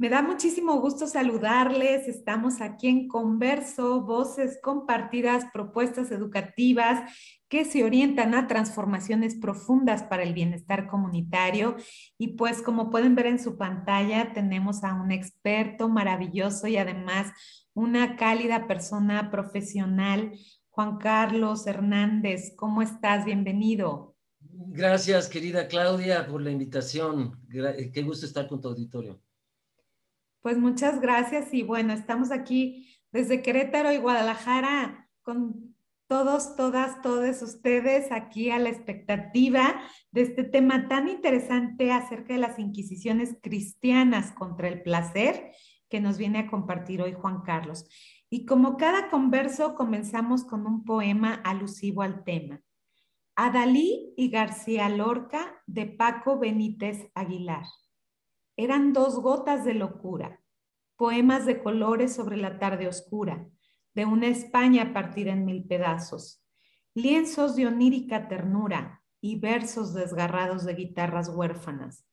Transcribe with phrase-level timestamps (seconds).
[0.00, 2.06] Me da muchísimo gusto saludarles.
[2.06, 7.10] Estamos aquí en Converso, voces compartidas, propuestas educativas
[7.48, 11.74] que se orientan a transformaciones profundas para el bienestar comunitario.
[12.16, 17.32] Y pues como pueden ver en su pantalla, tenemos a un experto maravilloso y además
[17.74, 20.30] una cálida persona profesional,
[20.70, 22.54] Juan Carlos Hernández.
[22.54, 23.24] ¿Cómo estás?
[23.24, 24.14] Bienvenido.
[24.40, 27.36] Gracias, querida Claudia, por la invitación.
[27.50, 29.20] Qué gusto estar con tu auditorio.
[30.42, 35.74] Pues muchas gracias y bueno, estamos aquí desde Querétaro y Guadalajara con
[36.08, 39.78] todos, todas, todos ustedes aquí a la expectativa
[40.10, 45.52] de este tema tan interesante acerca de las inquisiciones cristianas contra el placer
[45.90, 47.86] que nos viene a compartir hoy Juan Carlos.
[48.30, 52.60] Y como cada converso, comenzamos con un poema alusivo al tema.
[53.36, 57.64] Adalí y García Lorca de Paco Benítez Aguilar.
[58.60, 60.40] Eran dos gotas de locura,
[60.96, 63.48] poemas de colores sobre la tarde oscura,
[63.94, 66.44] de una España partida en mil pedazos,
[66.92, 72.04] lienzos de onírica ternura y versos desgarrados de guitarras huérfanas,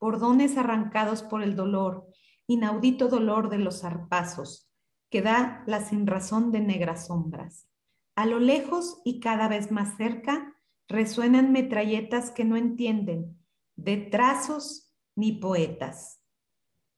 [0.00, 2.06] bordones arrancados por el dolor,
[2.46, 4.72] inaudito dolor de los zarpazos,
[5.10, 7.68] que da la sinrazón de negras sombras.
[8.16, 10.54] A lo lejos y cada vez más cerca
[10.88, 13.38] resuenan metralletas que no entienden,
[13.76, 16.20] de trazos ni poetas.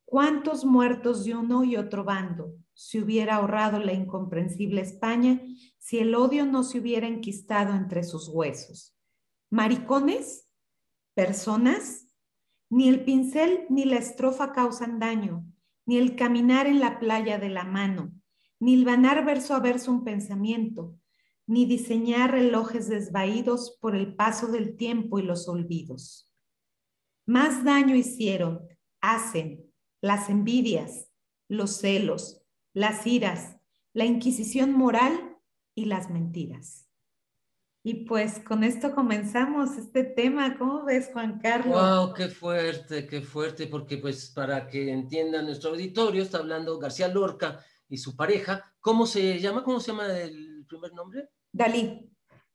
[0.04, 5.40] ¿Cuántos muertos de uno y otro bando se hubiera ahorrado la incomprensible España
[5.78, 8.94] si el odio no se hubiera enquistado entre sus huesos?
[9.50, 10.48] ¿Maricones?
[11.14, 12.06] ¿Personas?
[12.70, 15.44] Ni el pincel ni la estrofa causan daño,
[15.86, 18.12] ni el caminar en la playa de la mano,
[18.60, 20.96] ni hilvanar verso a verso un pensamiento,
[21.46, 26.33] ni diseñar relojes desvaídos por el paso del tiempo y los olvidos.
[27.26, 28.66] Más daño hicieron,
[29.00, 31.10] hacen las envidias,
[31.48, 32.42] los celos,
[32.74, 33.56] las iras,
[33.94, 35.38] la inquisición moral
[35.74, 36.88] y las mentiras.
[37.86, 40.56] Y pues con esto comenzamos este tema.
[40.58, 41.74] ¿Cómo ves, Juan Carlos?
[41.74, 42.14] ¡Wow!
[42.14, 43.66] ¡Qué fuerte, qué fuerte!
[43.66, 48.74] Porque pues para que entienda nuestro auditorio, está hablando García Lorca y su pareja.
[48.80, 49.62] ¿Cómo se llama?
[49.62, 51.28] ¿Cómo se llama el primer nombre?
[51.52, 52.10] Dalí.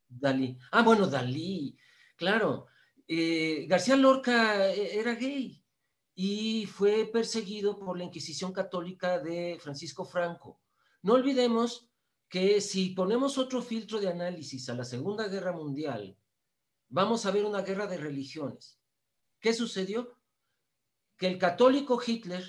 [0.08, 0.58] Dalí.
[0.72, 1.78] Ah, bueno, Dalí.
[2.16, 2.66] Claro.
[3.12, 5.66] Eh, García Lorca eh, era gay
[6.14, 10.62] y fue perseguido por la Inquisición Católica de Francisco Franco.
[11.02, 11.90] No olvidemos
[12.30, 16.16] que si ponemos otro filtro de análisis a la Segunda Guerra Mundial,
[16.88, 18.80] vamos a ver una guerra de religiones.
[19.40, 20.16] ¿Qué sucedió?
[21.18, 22.46] Que el católico Hitler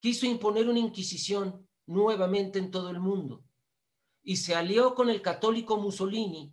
[0.00, 3.44] quiso imponer una inquisición nuevamente en todo el mundo
[4.24, 6.52] y se alió con el católico Mussolini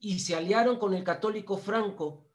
[0.00, 2.26] y se aliaron con el católico Franco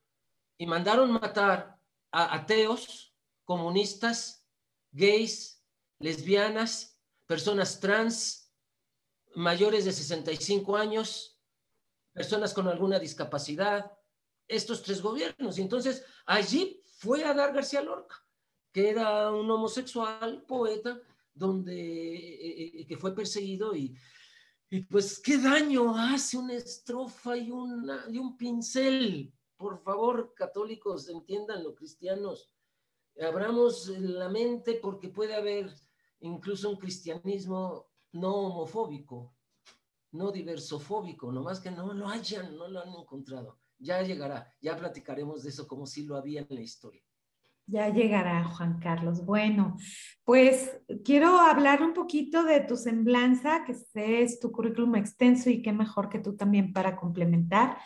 [0.57, 1.79] y mandaron matar
[2.11, 3.15] a ateos,
[3.45, 4.47] comunistas,
[4.91, 5.63] gays,
[5.99, 8.51] lesbianas, personas trans,
[9.35, 11.39] mayores de 65 años,
[12.11, 13.91] personas con alguna discapacidad,
[14.47, 15.57] estos tres gobiernos.
[15.57, 18.23] Y entonces allí fue a dar García Lorca,
[18.71, 20.99] que era un homosexual, poeta,
[21.33, 21.73] donde,
[22.15, 23.95] eh, eh, que fue perseguido y,
[24.73, 29.31] y pues, ¿qué daño hace una estrofa y, un pincel?
[29.55, 32.51] Por favor, católicos, entiéndanlo, cristianos.
[33.21, 35.71] Abramos la mente porque puede haber
[36.21, 39.35] incluso un cristianismo no homofóbico,
[40.11, 43.59] no diversofóbico, nomás que no lo hayan, no lo han encontrado.
[43.77, 47.03] Ya llegará, ya platicaremos de eso como si lo había en la historia.
[47.65, 49.25] Ya llegará, Juan Carlos.
[49.25, 49.77] Bueno,
[50.25, 55.71] pues quiero hablar un poquito de tu semblanza, que es tu currículum extenso y qué
[55.71, 57.77] mejor que tú también para complementar.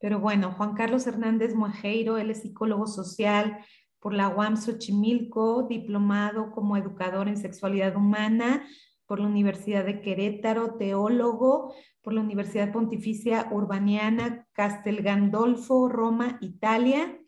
[0.00, 3.64] Pero bueno, Juan Carlos Hernández Muejeiro, él es psicólogo social
[4.00, 8.66] por la UAM Xochimilco, diplomado como educador en sexualidad humana
[9.06, 17.18] por la Universidad de Querétaro, teólogo por la Universidad Pontificia Urbaniana Castel Gandolfo, Roma, Italia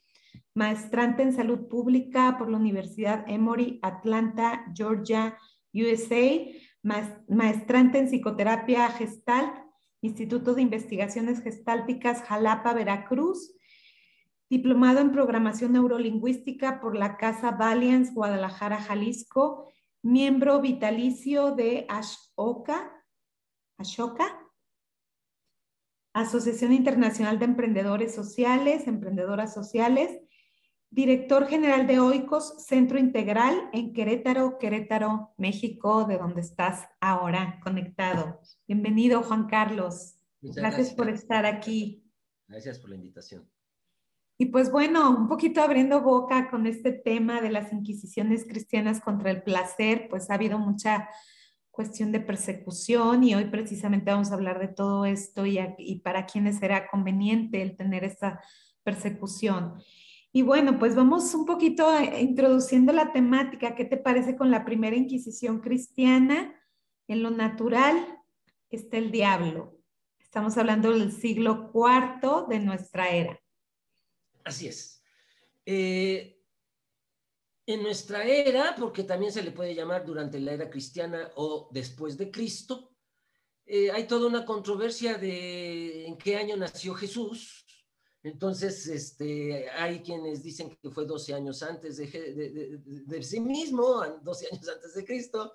[0.57, 5.37] maestrante en salud pública por la Universidad Emory, Atlanta, Georgia,
[5.75, 6.47] USA,
[7.29, 9.55] maestrante en psicoterapia gestalt,
[10.01, 13.55] Instituto de Investigaciones Gestálticas, Jalapa, Veracruz,
[14.49, 19.71] diplomado en programación neurolingüística por la Casa Valiance, Guadalajara, Jalisco,
[20.03, 22.93] miembro vitalicio de Ashoka,
[23.77, 24.41] Ashoka,
[26.15, 30.19] Asociación Internacional de Emprendedores Sociales, Emprendedoras Sociales,
[30.91, 38.41] director general de OICOS Centro Integral en Querétaro, Querétaro, México, de donde estás ahora conectado.
[38.67, 40.17] Bienvenido, Juan Carlos.
[40.41, 42.05] gracias, por estar aquí.
[42.49, 43.49] Gracias por la invitación.
[44.39, 49.31] Y pues bueno, un poquito abriendo boca con este tema de las inquisiciones cristianas contra
[49.31, 51.09] el placer, pues ha habido mucha
[51.71, 56.27] cuestión de persecución y hoy precisamente vamos a hablar de todo esto y, y para
[56.27, 58.41] quiénes será conveniente el tener esta
[58.83, 59.75] persecución.
[60.37, 61.89] Y bueno, pues vamos un poquito
[62.21, 63.75] introduciendo la temática.
[63.75, 66.55] ¿Qué te parece con la primera Inquisición cristiana?
[67.09, 68.23] En lo natural
[68.69, 69.81] está el diablo.
[70.19, 73.41] Estamos hablando del siglo IV de nuestra era.
[74.45, 75.03] Así es.
[75.65, 76.39] Eh,
[77.65, 82.19] en nuestra era, porque también se le puede llamar durante la era cristiana o después
[82.19, 82.95] de Cristo,
[83.65, 87.66] eh, hay toda una controversia de en qué año nació Jesús.
[88.23, 94.69] Entonces, este, hay quienes dicen que fue 12 años antes de, sí mismo, 12 años
[94.69, 95.53] antes de Cristo.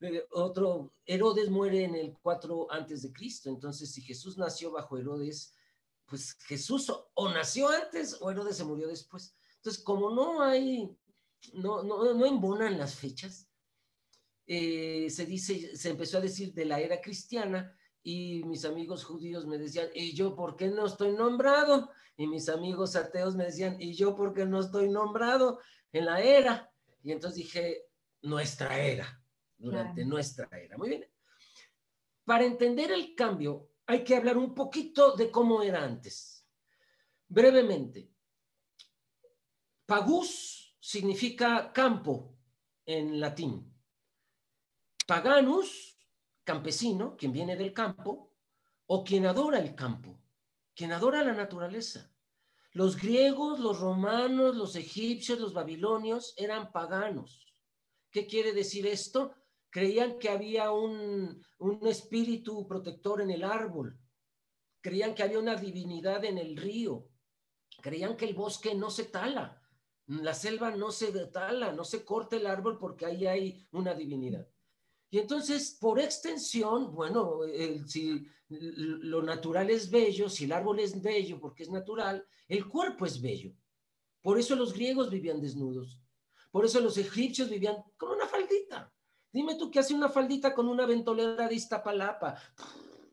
[0.00, 3.50] Eh, otro, Herodes muere en el 4 antes de Cristo.
[3.50, 5.54] Entonces, si Jesús nació bajo Herodes,
[6.06, 9.34] pues Jesús o, nació antes o Herodes se murió después.
[9.56, 10.96] Entonces, como no hay,
[11.54, 13.48] no, no, no embonan las fechas,
[14.46, 19.46] eh, se dice, se empezó a decir de la era cristiana y mis amigos judíos
[19.46, 21.90] me decían, ¿y yo por qué no estoy nombrado?
[22.16, 25.60] Y mis amigos ateos me decían, ¿y yo por qué no estoy nombrado
[25.92, 26.72] en la era?
[27.02, 27.86] Y entonces dije,
[28.22, 29.22] nuestra era,
[29.56, 30.76] durante nuestra era.
[30.78, 31.06] Muy bien.
[32.24, 36.46] Para entender el cambio, hay que hablar un poquito de cómo era antes.
[37.28, 38.10] Brevemente,
[39.86, 42.36] pagus significa campo
[42.86, 43.72] en latín.
[45.06, 45.99] Paganus,
[46.44, 48.32] campesino, quien viene del campo,
[48.86, 50.18] o quien adora el campo,
[50.74, 52.12] quien adora la naturaleza.
[52.72, 57.46] Los griegos, los romanos, los egipcios, los babilonios eran paganos.
[58.10, 59.34] ¿Qué quiere decir esto?
[59.70, 61.42] creían que había un,
[61.86, 63.98] espíritu protector en el árbol,
[64.80, 67.08] creían que había una divinidad en el río,
[67.80, 69.62] creían que el bosque no se tala,
[70.06, 74.48] la selva no se tala, no se corta el árbol porque ahí hay una divinidad.
[75.10, 77.40] Y entonces, por extensión, bueno,
[77.86, 83.06] si lo natural es bello, si el árbol es bello porque es natural, el cuerpo
[83.06, 83.52] es bello.
[84.22, 86.00] Por eso los griegos vivían desnudos.
[86.50, 88.92] Por eso los egipcios vivían con una faldita.
[89.32, 92.36] Dime tú qué hace una faldita con una ventolera de Iztapalapa.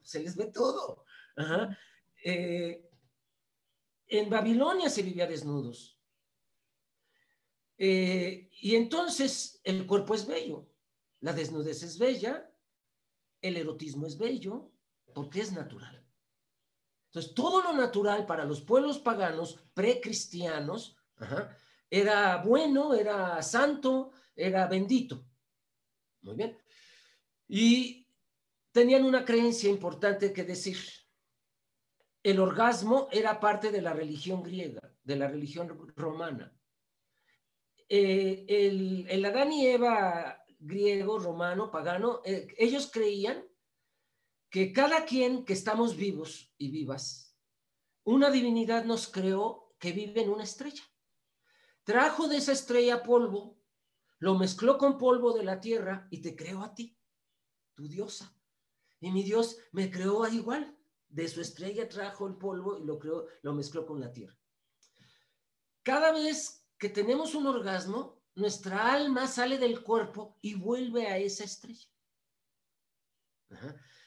[0.01, 1.03] Se les ve todo.
[2.23, 2.89] Eh,
[4.07, 5.99] en Babilonia se vivía desnudos.
[7.77, 10.66] Eh, y entonces el cuerpo es bello,
[11.21, 12.49] la desnudez es bella,
[13.41, 14.71] el erotismo es bello,
[15.13, 16.05] porque es natural.
[17.07, 20.97] Entonces, todo lo natural para los pueblos paganos precristianos
[21.89, 25.25] era bueno, era santo, era bendito.
[26.21, 26.57] Muy bien.
[27.47, 28.07] Y
[28.71, 30.77] tenían una creencia importante que decir.
[32.21, 36.53] El orgasmo era parte de la religión griega, de la religión romana.
[37.87, 38.45] Eh,
[39.09, 43.45] el, Adán y Eva griego, romano, pagano, eh, ellos creían
[44.49, 47.35] que cada quien que estamos vivos y vivas,
[48.03, 50.83] una divinidad nos creó que vive en una estrella.
[51.83, 53.57] Trajo de esa estrella polvo
[54.19, 56.97] lo mezcló con polvo de la tierra y te creó a ti,
[57.75, 58.35] tu diosa.
[58.99, 60.73] Y mi Dios me creó igual.
[61.09, 64.37] De su estrella trajo el polvo y lo creó, lo mezcló con la tierra.
[65.83, 71.43] Cada vez que tenemos un orgasmo, nuestra alma sale del cuerpo y vuelve a esa
[71.43, 71.87] estrella.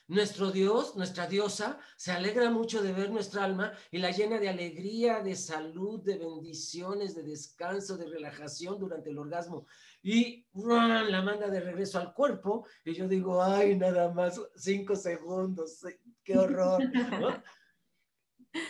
[0.06, 4.49] Nuestro Dios, nuestra diosa, se alegra mucho de ver nuestra alma y la llena de
[4.49, 9.66] alegría, de salud, de bendiciones, de descanso, de relajación durante el orgasmo.
[10.02, 15.84] Y la manda de regreso al cuerpo y yo digo, ay, nada más cinco segundos,
[16.22, 16.82] qué horror.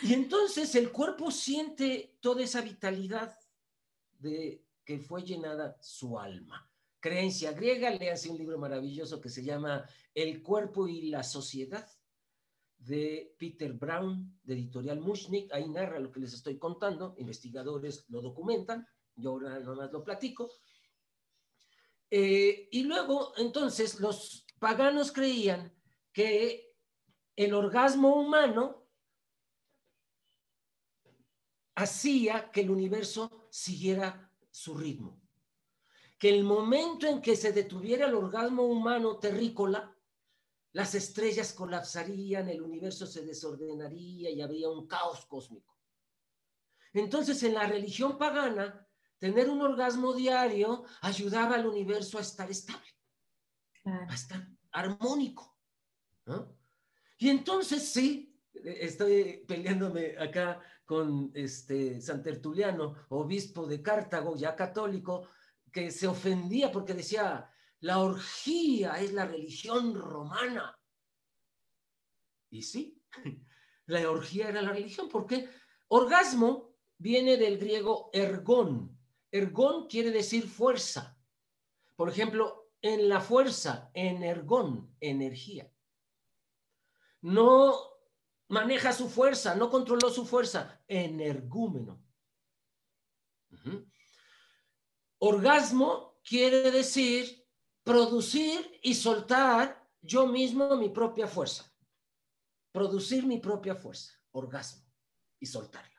[0.03, 3.35] Y entonces el cuerpo siente toda esa vitalidad
[4.19, 4.63] de
[4.99, 6.71] fue llenada su alma
[7.01, 9.83] creencia griega, léanse un libro maravilloso que se llama
[10.13, 11.85] El cuerpo y la sociedad
[12.77, 15.51] de Peter Brown, de editorial Mushnik.
[15.51, 20.51] Ahí narra lo que les estoy contando, investigadores lo documentan, yo ahora nomás lo platico.
[22.09, 25.73] Eh, y luego, entonces, los paganos creían
[26.13, 26.75] que
[27.35, 28.85] el orgasmo humano
[31.73, 35.21] hacía que el universo siguiera su ritmo
[36.21, 39.91] que el momento en que se detuviera el orgasmo humano terrícola,
[40.71, 45.75] las estrellas colapsarían, el universo se desordenaría y habría un caos cósmico.
[46.93, 52.85] Entonces, en la religión pagana, tener un orgasmo diario ayudaba al universo a estar estable,
[53.85, 55.57] a estar armónico.
[57.17, 65.29] Y entonces, sí, estoy peleándome acá con este San Tertuliano, obispo de Cartago, ya católico,
[65.71, 70.77] que se ofendía porque decía, la orgía es la religión romana.
[72.49, 73.01] Y sí,
[73.85, 75.07] la orgía era la religión.
[75.07, 75.47] ¿Por qué?
[75.87, 78.99] Orgasmo viene del griego ergón.
[79.31, 81.17] Ergón quiere decir fuerza.
[81.95, 85.71] Por ejemplo, en la fuerza, energón, energía.
[87.21, 87.90] No
[88.51, 92.03] maneja su fuerza, no controló su fuerza, energúmeno.
[95.19, 97.47] Orgasmo quiere decir
[97.83, 101.71] producir y soltar yo mismo mi propia fuerza.
[102.73, 104.85] Producir mi propia fuerza, orgasmo,
[105.39, 105.89] y soltarla.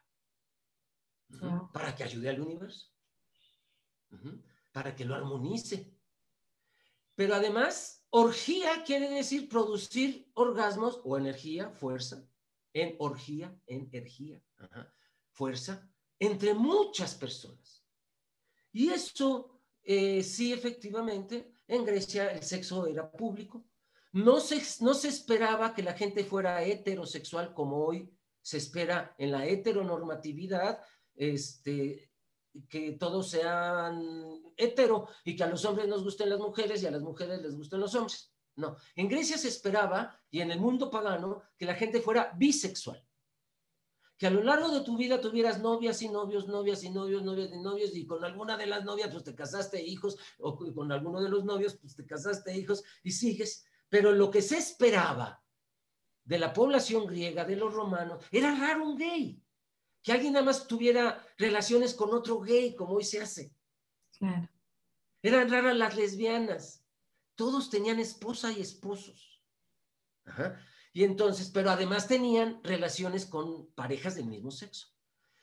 [1.72, 2.92] Para que ayude al universo.
[4.72, 5.98] Para que lo armonice.
[7.14, 12.26] Pero además, orgía quiere decir producir orgasmos o energía, fuerza,
[12.72, 14.40] en orgía, energía,
[15.30, 15.88] fuerza,
[16.18, 17.84] entre muchas personas.
[18.72, 23.64] Y eso, eh, sí, efectivamente, en Grecia el sexo era público.
[24.12, 28.10] No se, no se esperaba que la gente fuera heterosexual como hoy
[28.42, 30.80] se espera en la heteronormatividad,
[31.14, 32.10] este,
[32.68, 36.90] que todos sean hetero y que a los hombres nos gusten las mujeres y a
[36.90, 38.31] las mujeres les gusten los hombres.
[38.56, 43.02] No, en Grecia se esperaba y en el mundo pagano que la gente fuera bisexual.
[44.18, 47.50] Que a lo largo de tu vida tuvieras novias y novios, novias y novios, novias
[47.52, 51.20] y novios, y con alguna de las novias pues te casaste hijos, o con alguno
[51.20, 53.64] de los novios pues te casaste hijos y sigues.
[53.88, 55.42] Pero lo que se esperaba
[56.24, 59.42] de la población griega, de los romanos, era raro un gay.
[60.02, 63.54] Que alguien nada más tuviera relaciones con otro gay, como hoy se hace.
[64.18, 64.48] Claro.
[65.22, 66.81] Eran raras las lesbianas
[67.34, 69.40] todos tenían esposa y esposos.
[70.92, 74.88] Y entonces, pero además tenían relaciones con parejas del mismo sexo.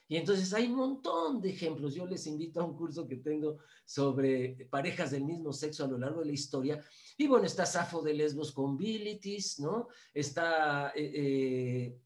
[0.08, 1.93] Y entonces hay un montón de ejemplos.
[1.93, 6.00] Yo les invito a un curso que tengo sobre parejas del mismo sexo a lo
[6.00, 6.84] largo de la historia.
[7.15, 9.88] Y bueno, está Safo de Lesbos con Bilitis, ¿no?
[10.12, 12.00] Está eh, eh,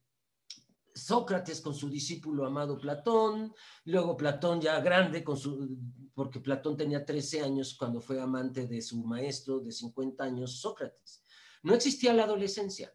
[0.93, 3.53] Sócrates con su discípulo amado Platón,
[3.85, 5.77] luego Platón ya grande con su
[6.13, 11.23] porque Platón tenía 13 años cuando fue amante de su maestro de 50 años, Sócrates.
[11.63, 12.93] No existía la adolescencia,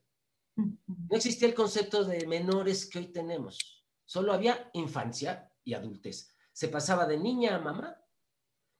[0.54, 6.34] no existía el concepto de menores que hoy tenemos, solo había infancia y adultez.
[6.52, 7.96] Se pasaba de niña a mamá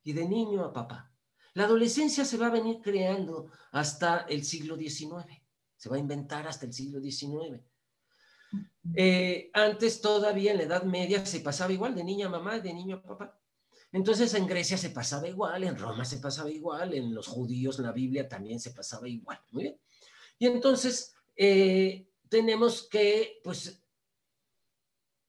[0.02, 1.12] y de niño a papá.
[1.54, 5.26] La adolescencia se va a venir creando hasta el siglo XIX,
[5.76, 7.60] se va a inventar hasta el siglo XIX.
[8.94, 12.60] Eh, antes todavía en la Edad Media se pasaba igual de niña a mamá y
[12.60, 13.38] de niño a papá.
[13.92, 17.86] Entonces en Grecia se pasaba igual, en Roma se pasaba igual, en los judíos, en
[17.86, 19.40] la Biblia también se pasaba igual.
[19.52, 19.80] Muy bien.
[20.38, 23.82] Y entonces eh, tenemos que, pues,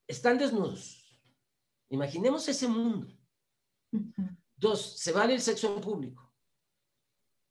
[0.07, 1.19] están desnudos.
[1.89, 3.07] Imaginemos ese mundo.
[4.55, 6.31] Dos, se vale el sexo en público.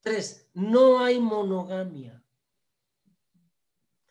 [0.01, 2.23] Tres, no hay monogamia.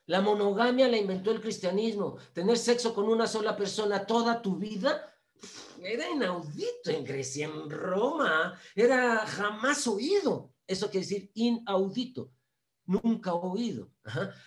[0.08, 2.18] La monogamia la inventó el cristianismo.
[2.34, 5.14] Tener sexo con una sola persona toda tu vida
[5.82, 10.54] era inaudito en Grecia, en Roma, era jamás oído.
[10.66, 12.32] Eso quiere decir inaudito,
[12.86, 13.92] nunca oído.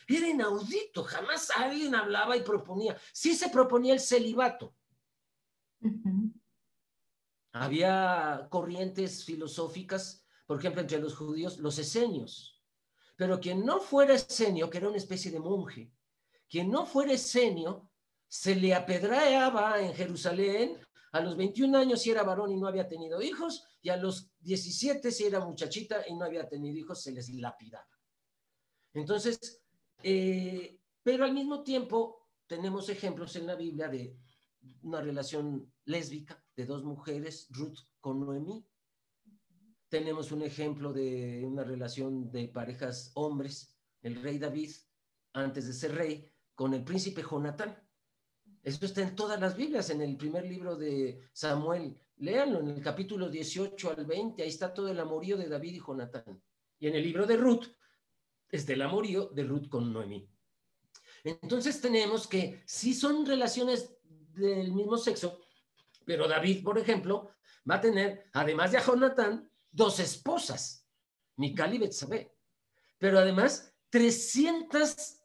[0.09, 2.99] Era inaudito, jamás alguien hablaba y proponía.
[3.13, 4.75] Sí se proponía el celibato.
[7.53, 12.60] Había corrientes filosóficas, por ejemplo, entre los judíos, los esenios.
[13.21, 15.93] Pero quien no fuera esenio, que era una especie de monje,
[16.49, 17.91] quien no fuera esenio,
[18.27, 20.79] se le apedreaba en Jerusalén
[21.13, 24.31] a los 21 años si era varón y no había tenido hijos, y a los
[24.39, 27.91] 17 si era muchachita y no había tenido hijos, se les lapidaba.
[28.95, 29.61] Entonces,
[30.03, 34.17] eh, pero al mismo tiempo tenemos ejemplos en la Biblia de
[34.81, 38.67] una relación lésbica de dos mujeres, Ruth con Noemí.
[39.91, 44.71] Tenemos un ejemplo de una relación de parejas hombres, el rey David,
[45.33, 47.77] antes de ser rey, con el príncipe Jonatán.
[48.63, 51.99] Esto está en todas las Biblias, en el primer libro de Samuel.
[52.19, 55.81] Léanlo en el capítulo 18 al 20, ahí está todo el amorío de David y
[55.85, 56.41] Jonatán.
[56.79, 57.67] Y en el libro de Ruth
[58.49, 60.31] está el amorío de Ruth con Noemí.
[61.25, 65.41] Entonces tenemos que si son relaciones del mismo sexo,
[66.05, 67.31] pero David, por ejemplo,
[67.69, 70.87] va a tener, además de a Jonatán, dos esposas,
[71.37, 72.35] Mical y Betsabé.
[72.99, 75.21] Pero además, 300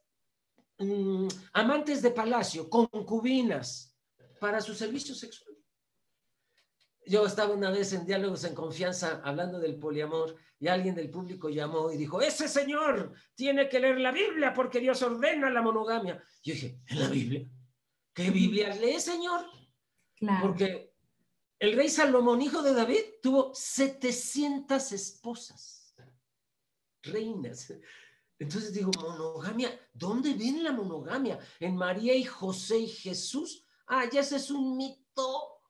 [0.78, 3.96] Mm, amantes de palacio, concubinas,
[4.40, 5.56] para su servicio sexual.
[7.08, 11.50] Yo estaba una vez en diálogos en confianza hablando del poliamor y alguien del público
[11.50, 16.22] llamó y dijo, ese señor tiene que leer la Biblia porque Dios ordena la monogamia.
[16.44, 17.48] Yo dije, ¿en la Biblia?
[18.14, 19.46] ¿Qué Biblia lee, Señor?
[20.42, 20.95] Porque
[21.66, 25.96] el rey Salomón, hijo de David, tuvo 700 esposas,
[27.02, 27.74] reinas.
[28.38, 31.40] Entonces digo, monogamia, ¿dónde viene la monogamia?
[31.60, 33.66] En María y José y Jesús.
[33.88, 35.62] Ah, ya ese es un mito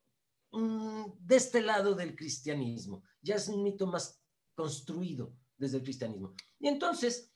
[0.51, 4.21] mm, de este lado del cristianismo, ya es un mito más
[4.53, 6.33] construido desde el cristianismo.
[6.59, 7.33] Y entonces,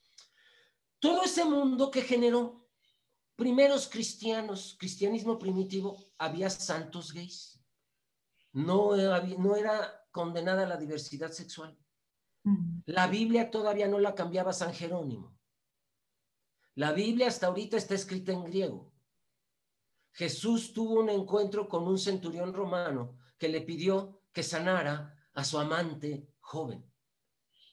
[1.00, 2.70] todo ese mundo que generó
[3.36, 7.59] primeros cristianos, cristianismo primitivo, había santos gays.
[8.54, 11.78] No, no era condenada la diversidad sexual.
[12.86, 15.38] La Biblia todavía no la cambiaba San Jerónimo.
[16.76, 18.94] La Biblia hasta ahorita está escrita en griego.
[20.14, 25.60] Jesús tuvo un encuentro con un centurión romano que le pidió que sanara a su
[25.60, 26.84] amante joven.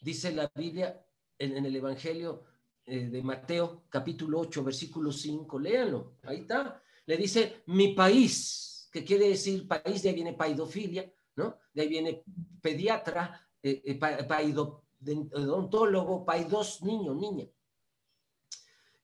[0.00, 1.04] Dice la Biblia
[1.38, 2.44] en, el Evangelio
[2.84, 5.58] eh, de Mateo, capítulo 8, versículo 5.
[5.58, 6.82] Léanlo, ahí está.
[7.06, 11.58] Le dice, mi país, que quiere decir país, de ahí viene paidofilia, ¿no?
[11.74, 12.24] De ahí viene
[12.62, 17.46] pediatra, eh, eh, odontólogo, paidos, niño, niña.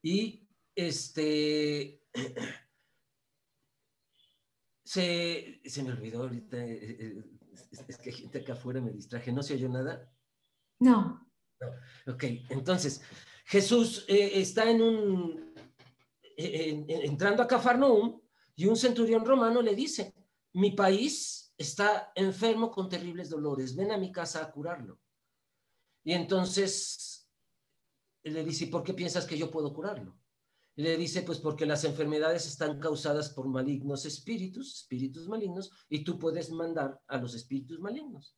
[0.01, 2.07] Y este,
[4.83, 7.23] se, se, me olvidó ahorita, eh,
[7.87, 10.11] es, que gente acá afuera me distraje, ¿no se oyó nada?
[10.79, 11.31] No.
[11.61, 12.15] no.
[12.15, 13.03] Ok, entonces,
[13.45, 15.55] Jesús está en un,
[16.39, 18.22] entrando a Cafarnaum
[18.57, 20.15] y un centurión romano le dice,
[20.55, 25.01] mi país está enfermo con terribles dolores, ven a mi casa a curarlo.
[26.05, 27.31] Y entonces
[28.25, 30.19] le dice, ¿por qué piensas que yo puedo curarlo?
[30.77, 36.19] Le dice, pues porque las enfermedades están causadas por malignos espíritus, espíritus malignos, y tú
[36.19, 38.37] puedes mandar a los espíritus malignos.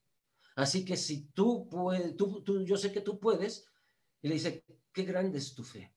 [0.57, 3.67] Así que si tú puedes, tú, yo sé que tú puedes,
[4.21, 5.95] y le dice, qué grande es tu fe.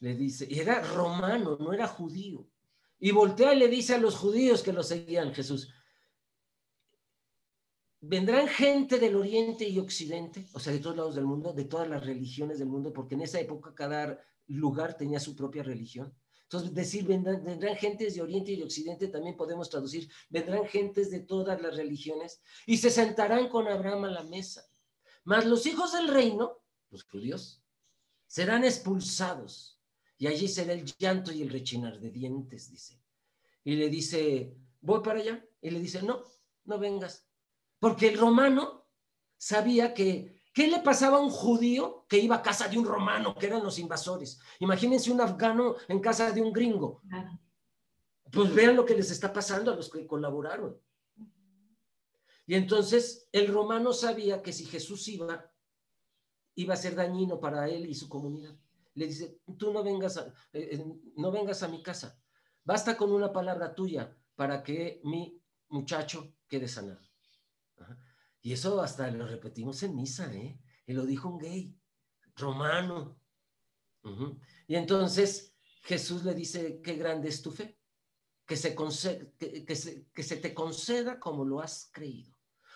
[0.00, 2.48] Le dice, y era romano, no era judío.
[3.00, 5.72] Y voltea y le dice a los judíos que lo seguían, Jesús,
[8.00, 11.88] vendrán gente del oriente y occidente, o sea, de todos lados del mundo, de todas
[11.88, 16.14] las religiones del mundo, porque en esa época cada lugar tenía su propia religión.
[16.42, 21.20] Entonces, decir, vendrán, gentes de oriente y de occidente, también podemos traducir, vendrán gentes de
[21.20, 24.68] todas las religiones y se sentarán con Abraham a la mesa.
[25.24, 26.58] Mas los hijos del reino,
[26.90, 27.62] los judíos,
[28.26, 29.79] serán expulsados
[30.20, 33.00] y allí será el llanto y el rechinar de dientes, dice.
[33.64, 35.42] Y le dice, voy para allá.
[35.62, 36.22] Y le dice, no,
[36.64, 37.26] no vengas,
[37.78, 38.86] porque el romano
[39.38, 43.34] sabía que, ¿qué le pasaba a un judío que iba a casa de un romano,
[43.34, 44.38] que eran los invasores?
[44.58, 47.00] Imagínense un afgano en casa de un gringo.
[48.30, 50.78] Pues vean lo que les está pasando a los que colaboraron.
[52.46, 55.50] Y entonces el romano sabía que si Jesús iba,
[56.56, 58.54] iba a ser dañino para él y su comunidad.
[58.94, 60.84] Le dice, tú no vengas a, eh, eh,
[61.16, 62.20] no vengas a mi casa.
[62.64, 67.00] Basta con una palabra tuya para que mi muchacho quede sanado.
[68.42, 70.60] Y eso hasta lo repetimos en misa, ¿eh?
[70.86, 71.78] Y lo dijo un gay,
[72.36, 73.20] romano.
[74.66, 77.78] Y entonces Jesús le dice, qué grande es tu fe,
[78.46, 82.34] que se, que, se, que se te conceda como lo has creído.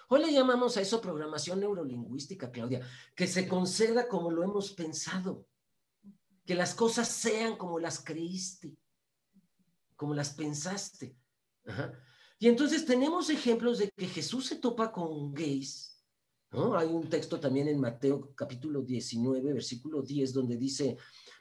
[0.08, 5.46] Hoy le llamamos a eso programación neurolingüística, Claudia, que se conceda como lo hemos pensado,
[6.44, 8.76] que las cosas sean como las creíste,
[9.96, 11.16] como las pensaste.
[12.38, 16.02] Y entonces tenemos ejemplos de que Jesús se topa con gays.
[16.50, 16.76] ¿no?
[16.76, 20.96] Hay un texto también en Mateo capítulo 19, versículo 10, donde dice,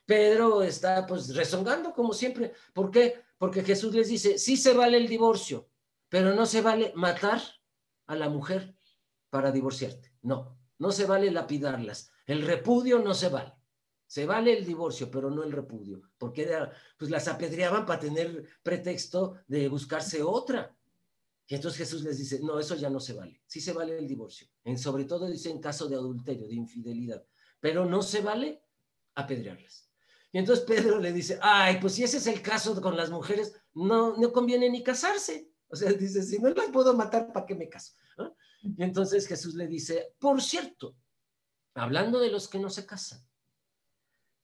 [0.05, 2.53] Pedro está pues rezongando como siempre.
[2.73, 3.21] ¿Por qué?
[3.37, 5.69] Porque Jesús les dice, sí se vale el divorcio,
[6.09, 7.41] pero no se vale matar
[8.07, 8.75] a la mujer
[9.29, 10.13] para divorciarte.
[10.21, 12.11] No, no se vale lapidarlas.
[12.25, 13.53] El repudio no se vale.
[14.13, 16.47] Se vale el divorcio, pero no el repudio, porque
[16.99, 20.71] pues las apedreaban para tener pretexto de buscarse otra.
[21.47, 23.41] Y entonces Jesús les dice, no, eso ya no se vale.
[23.47, 24.47] Sí se vale el divorcio.
[24.65, 27.25] En, sobre todo dice en caso de adulterio, de infidelidad.
[27.59, 28.61] Pero no se vale
[29.15, 29.89] apedrearlas.
[30.31, 33.59] Y entonces Pedro le dice, ay, pues si ese es el caso con las mujeres,
[33.73, 35.49] no, no conviene ni casarse.
[35.69, 37.93] O sea, dice, si no las puedo matar, ¿para qué me caso?
[38.61, 40.95] Y entonces Jesús le dice, por cierto,
[41.73, 43.19] hablando de los que no se casan,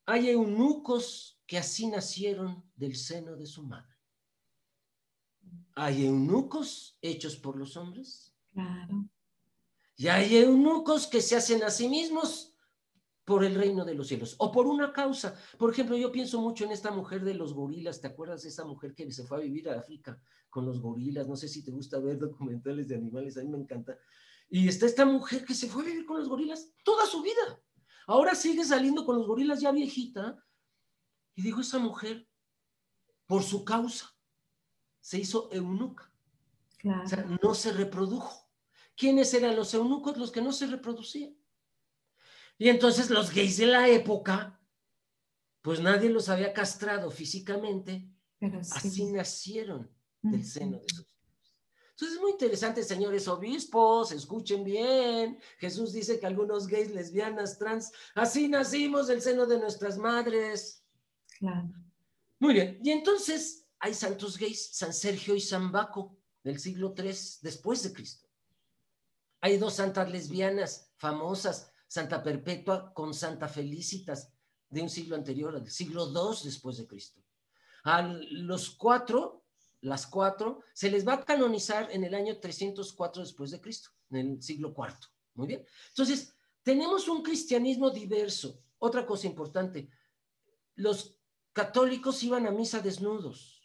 [0.10, 4.00] hay eunucos que así nacieron del seno de su madre
[5.80, 8.36] hay eunucos hechos por los hombres.
[8.52, 9.10] Claro.
[9.96, 12.54] Y hay eunucos que se hacen a sí mismos
[13.24, 15.36] por el reino de los cielos o por una causa.
[15.58, 18.02] Por ejemplo, yo pienso mucho en esta mujer de los gorilas.
[18.02, 21.28] ¿Te acuerdas de esa mujer que se fue a vivir a África con los gorilas?
[21.28, 23.98] No sé si te gusta ver documentales de animales, a mí me encanta.
[24.50, 27.62] Y está esta mujer que se fue a vivir con los gorilas toda su vida.
[28.10, 30.44] Ahora sigue saliendo con los gorilas ya viejita.
[31.36, 32.28] Y digo, esa mujer,
[33.28, 34.18] por su causa,
[35.00, 36.12] se hizo eunuca.
[37.04, 38.50] O sea, no se reprodujo.
[38.96, 40.18] ¿Quiénes eran los eunucos?
[40.18, 41.38] Los que no se reproducían.
[42.58, 44.60] Y entonces los gays de la época,
[45.62, 48.12] pues nadie los había castrado físicamente,
[48.72, 49.88] así nacieron
[50.24, 51.06] del seno de sus
[52.00, 55.38] entonces es muy interesante, señores obispos, escuchen bien.
[55.58, 60.82] Jesús dice que algunos gays, lesbianas, trans, así nacimos del seno de nuestras madres.
[61.40, 61.70] Claro.
[62.40, 62.80] Muy bien.
[62.82, 67.92] Y entonces hay santos gays, San Sergio y San Baco, del siglo III después de
[67.92, 68.30] Cristo.
[69.42, 74.32] Hay dos santas lesbianas famosas, Santa Perpetua con Santa Felicitas,
[74.70, 77.22] de un siglo anterior, del siglo II después de Cristo.
[77.84, 79.39] A los cuatro
[79.82, 84.34] las cuatro, se les va a canonizar en el año 304 después de Cristo, en
[84.34, 84.94] el siglo IV.
[85.36, 85.66] Muy bien.
[85.90, 88.62] Entonces, tenemos un cristianismo diverso.
[88.78, 89.90] Otra cosa importante,
[90.76, 91.18] los
[91.54, 93.62] católicos iban a misa desnudos,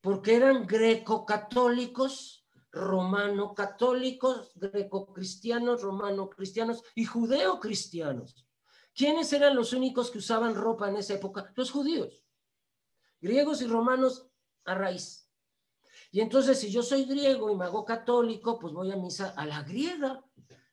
[0.00, 8.46] porque eran greco-católicos, romano-católicos, greco-cristianos, romano-cristianos y judeo-cristianos.
[8.94, 11.52] ¿Quiénes eran los únicos que usaban ropa en esa época?
[11.54, 12.24] Los judíos.
[13.20, 14.29] Griegos y romanos
[14.64, 15.28] a raíz.
[16.12, 19.46] Y entonces, si yo soy griego y me hago católico, pues voy a misa a
[19.46, 20.24] la griega.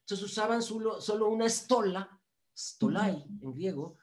[0.01, 2.19] Entonces usaban solo, solo una estola,
[2.57, 3.97] stolai en griego,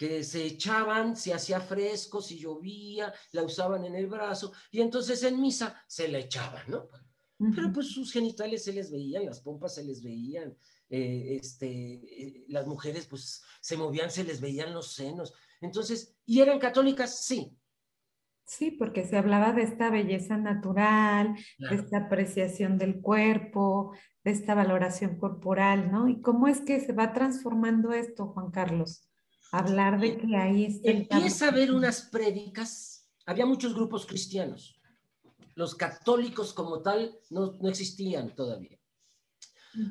[0.00, 5.22] que se echaban, se hacía fresco, si llovía, la usaban en el brazo, y entonces
[5.24, 6.88] en misa se la echaban, ¿no?
[7.54, 10.56] Pero pues sus genitales se les veían, las pompas se les veían,
[10.88, 15.32] eh, este, eh, las mujeres pues se movían, se les veían los senos.
[15.60, 17.24] Entonces, ¿y eran católicas?
[17.24, 17.54] Sí,
[18.50, 23.92] Sí, porque se hablaba de esta belleza natural, de esta apreciación del cuerpo,
[24.24, 26.08] de esta valoración corporal, ¿no?
[26.08, 29.08] ¿Y cómo es que se va transformando esto, Juan Carlos?
[29.52, 34.82] Hablar de que ahí está Empieza a haber unas prédicas, había muchos grupos cristianos,
[35.54, 38.80] los católicos como tal no, existían todavía.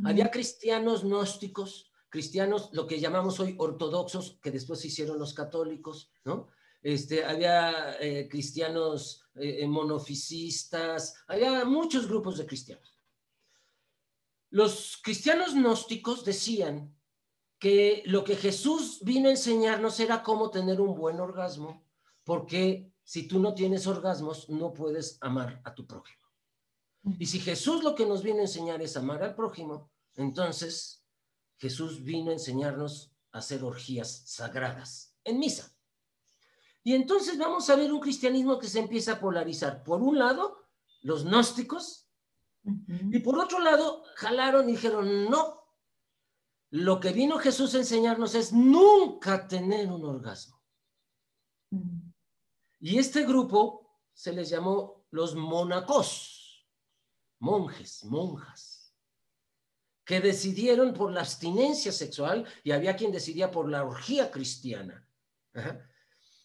[0.03, 6.11] Había cristianos gnósticos, cristianos, lo que llamamos hoy ortodoxos, que después se hicieron los católicos,
[6.25, 6.49] ¿no?
[6.81, 12.97] Este, había eh, cristianos eh, monofisistas, había muchos grupos de cristianos.
[14.49, 16.95] Los cristianos gnósticos decían
[17.59, 21.85] que lo que Jesús vino a enseñarnos era cómo tener un buen orgasmo,
[22.23, 26.19] porque si tú no tienes orgasmos, no puedes amar a tu prójimo.
[27.17, 31.05] Y si Jesús lo que nos viene a enseñar es amar al prójimo, entonces
[31.57, 35.75] Jesús vino a enseñarnos a hacer orgías sagradas en misa.
[36.83, 39.83] Y entonces vamos a ver un cristianismo que se empieza a polarizar.
[39.83, 40.67] Por un lado,
[41.01, 42.09] los gnósticos,
[42.63, 45.59] y por otro lado, jalaron y dijeron, no,
[46.71, 50.61] lo que vino Jesús a enseñarnos es nunca tener un orgasmo.
[52.79, 56.67] Y este grupo se les llamó los monacos,
[57.39, 58.93] monjes, monjas,
[60.05, 65.07] que decidieron por la abstinencia sexual y había quien decidía por la orgía cristiana.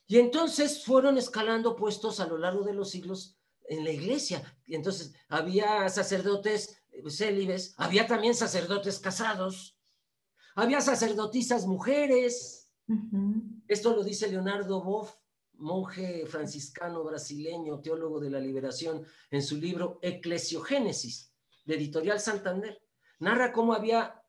[0.06, 3.38] Y entonces fueron escalando puestos a lo largo de los siglos
[3.68, 4.42] en la iglesia.
[4.66, 9.78] Y entonces había sacerdotes eh, célibes, había también sacerdotes casados,
[10.54, 12.70] había sacerdotisas mujeres.
[13.66, 15.14] Esto lo dice Leonardo Boff,
[15.54, 21.32] monje franciscano brasileño, teólogo de la liberación, en su libro Eclesiogénesis,
[21.64, 22.82] de Editorial Santander.
[23.20, 24.22] Narra cómo había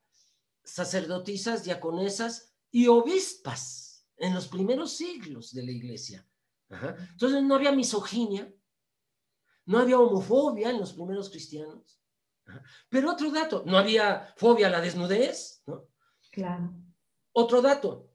[0.64, 3.85] sacerdotisas, diaconesas y obispas
[4.18, 6.28] en los primeros siglos de la iglesia.
[6.70, 8.52] Entonces no había misoginia,
[9.66, 12.02] no había homofobia en los primeros cristianos.
[12.90, 15.88] Pero otro dato, no había fobia a la desnudez, ¿no?
[16.32, 16.74] Claro.
[17.32, 18.12] Otro dato,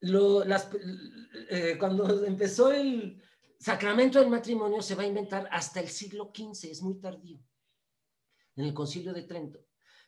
[0.00, 3.22] eh, cuando empezó el
[3.58, 7.40] sacramento del matrimonio se va a inventar hasta el siglo XV, es muy tardío,
[8.56, 9.64] en el concilio de Trento.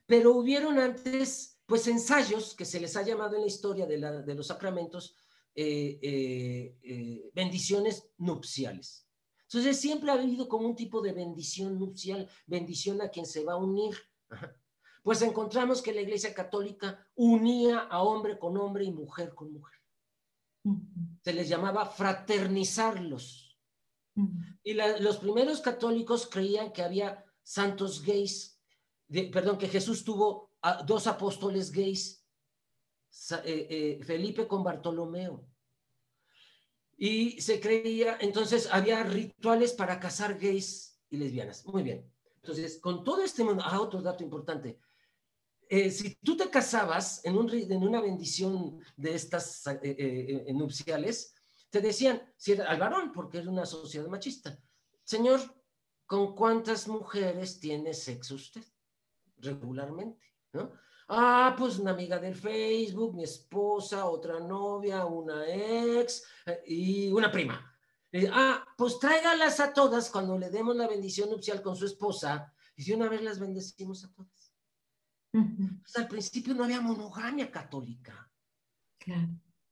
[0.06, 3.98] Pero hubieron antes pues ensayos que se les ha llamado en la historia de,
[4.34, 5.14] los sacramentos
[5.54, 9.06] eh, eh, eh, bendiciones nupciales.
[9.42, 13.52] Entonces siempre ha habido como un tipo de bendición nupcial, bendición a quien se va
[13.52, 13.94] a unir.
[15.02, 19.78] Pues encontramos que la Iglesia Católica unía a hombre con hombre y mujer con mujer.
[21.22, 23.56] Se les llamaba fraternizarlos.
[24.62, 28.60] Y los primeros católicos creían que había santos gays,
[29.32, 30.47] perdón, que Jesús tuvo
[30.86, 32.24] dos apóstoles gays,
[33.44, 35.46] eh, eh, Felipe con Bartolomeo.
[36.96, 41.64] Y se creía, entonces había rituales para casar gays y lesbianas.
[41.66, 42.12] Muy bien.
[42.36, 44.80] Entonces, con todo este mundo, ah, otro dato importante.
[45.68, 49.64] Eh, si tú te casabas en, un, en una bendición de estas
[50.52, 51.34] nupciales,
[51.70, 54.58] te decían, si era al varón, porque era una sociedad machista,
[55.04, 55.40] señor,
[56.06, 58.64] ¿con cuántas mujeres tiene sexo usted
[59.36, 60.28] regularmente?
[60.58, 60.72] ¿No?
[61.08, 67.32] Ah, pues una amiga del Facebook, mi esposa, otra novia, una ex eh, y una
[67.32, 67.74] prima.
[68.32, 72.84] ah, pues tráigalas a todas cuando le demos la bendición nupcial con su esposa y
[72.84, 74.52] de una vez las bendecimos a todas.
[75.32, 78.30] pues al principio no había monogamia católica.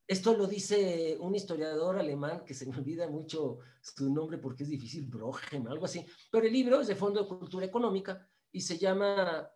[0.09, 4.69] Esto lo dice un historiador alemán que se me olvida mucho su nombre porque es
[4.71, 6.07] difícil, Brohem, algo así.
[6.31, 9.51] Pero el libro es de Fondo de Cultura Económica y se llama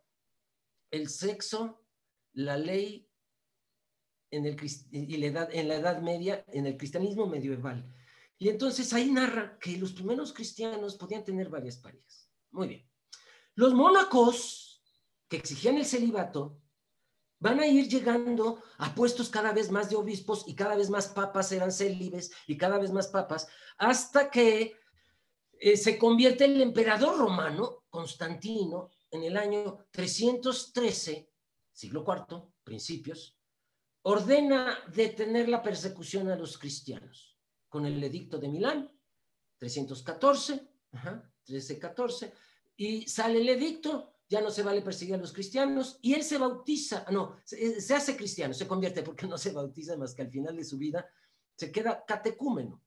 [0.91, 1.83] el sexo,
[2.33, 3.07] la ley
[4.29, 4.57] en, el,
[4.91, 7.93] y la edad, en la Edad Media, en el cristianismo medieval.
[8.37, 12.29] Y entonces ahí narra que los primeros cristianos podían tener varias parejas.
[12.51, 12.89] Muy bien.
[13.55, 14.81] Los mónacos
[15.27, 16.61] que exigían el celibato
[17.39, 21.07] van a ir llegando a puestos cada vez más de obispos y cada vez más
[21.07, 24.75] papas eran célibes y cada vez más papas, hasta que
[25.59, 31.29] eh, se convierte el emperador romano, Constantino, en el año 313,
[31.71, 33.37] siglo IV, principios,
[34.03, 37.37] ordena detener la persecución a los cristianos
[37.69, 38.91] con el edicto de Milán,
[39.57, 40.53] 314,
[40.91, 42.33] 1314,
[42.75, 46.37] y sale el edicto, ya no se vale perseguir a los cristianos, y él se
[46.37, 50.31] bautiza, no, se, se hace cristiano, se convierte porque no se bautiza más que al
[50.31, 51.07] final de su vida,
[51.55, 52.81] se queda catecúmeno.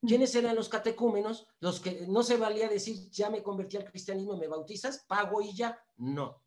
[0.00, 1.46] ¿Quiénes eran los catecúmenos?
[1.60, 5.54] Los que no se valía decir, ya me convertí al cristianismo, me bautizas, pago y
[5.54, 5.78] ya.
[5.96, 6.42] No.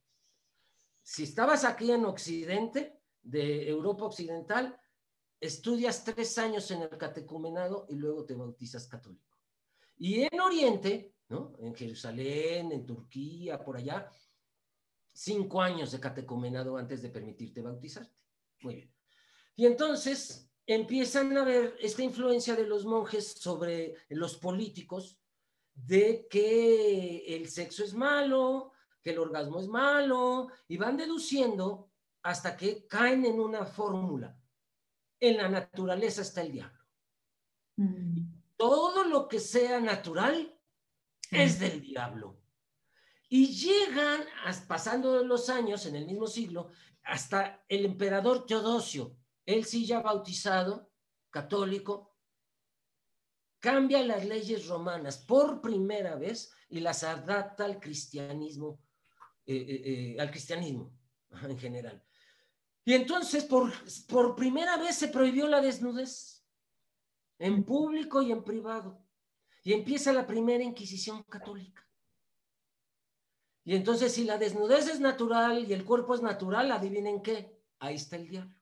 [1.03, 4.79] Si estabas aquí en Occidente, de Europa Occidental,
[5.39, 9.37] estudias tres años en el catecumenado y luego te bautizas católico.
[9.97, 11.53] Y en Oriente, ¿no?
[11.59, 14.09] En Jerusalén, en Turquía, por allá,
[15.13, 18.15] cinco años de catecumenado antes de permitirte bautizarte.
[18.61, 18.93] Muy bien.
[19.55, 25.17] Y entonces, empiezan a ver esta influencia de los monjes sobre los políticos,
[25.73, 31.89] de que el sexo es malo, que el orgasmo es malo, y van deduciendo
[32.23, 34.37] hasta que caen en una fórmula.
[35.19, 36.85] En la naturaleza está el diablo.
[37.77, 38.21] Mm.
[38.57, 40.55] Todo lo que sea natural
[41.31, 42.37] es del diablo.
[43.29, 44.25] Y llegan,
[44.67, 46.69] pasando los años, en el mismo siglo,
[47.03, 50.91] hasta el emperador Teodosio, él sí ya bautizado,
[51.29, 52.15] católico,
[53.59, 58.81] cambia las leyes romanas por primera vez y las adapta al cristianismo,
[59.45, 60.91] eh, eh, eh, al cristianismo
[61.43, 62.03] en general.
[62.83, 63.71] Y entonces por,
[64.07, 66.43] por primera vez se prohibió la desnudez
[67.37, 69.05] en público y en privado.
[69.63, 71.87] Y empieza la primera Inquisición católica.
[73.63, 77.95] Y entonces si la desnudez es natural y el cuerpo es natural, adivinen qué, ahí
[77.95, 78.60] está el diablo.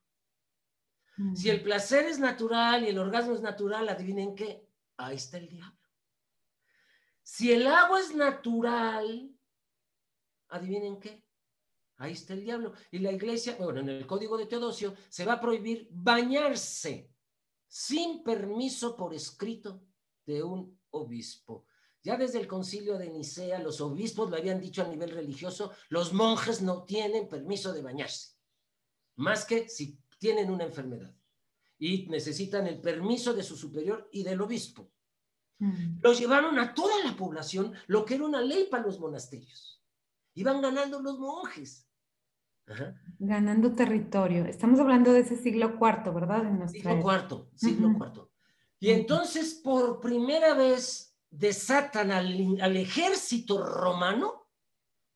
[1.36, 4.66] Si el placer es natural y el orgasmo es natural, adivinen qué,
[4.98, 5.80] ahí está el diablo.
[7.22, 9.30] Si el agua es natural,
[10.48, 11.26] adivinen qué,
[11.98, 12.74] ahí está el diablo.
[12.92, 17.12] Y la iglesia, bueno, en el código de Teodosio se va a prohibir bañarse
[17.68, 19.84] sin permiso por escrito
[20.26, 21.68] de un obispo.
[22.02, 26.14] Ya desde el concilio de Nicea, los obispos lo habían dicho a nivel religioso, los
[26.14, 28.38] monjes no tienen permiso de bañarse,
[29.18, 31.16] más que si tienen una enfermedad
[31.80, 34.92] y necesitan el permiso de su superior y del obispo.
[35.60, 36.00] Mm.
[36.02, 39.82] Los llevaron a toda la población, lo que era una ley para los monasterios.
[40.36, 41.88] Iban ganando los monjes.
[43.18, 44.46] Ganando territorio.
[44.46, 46.68] Estamos hablando de ese siglo IV, ¿verdad?
[46.68, 48.30] siglo IV, siglo IV.
[48.80, 54.48] Y entonces, por primera vez, desatan al, al ejército romano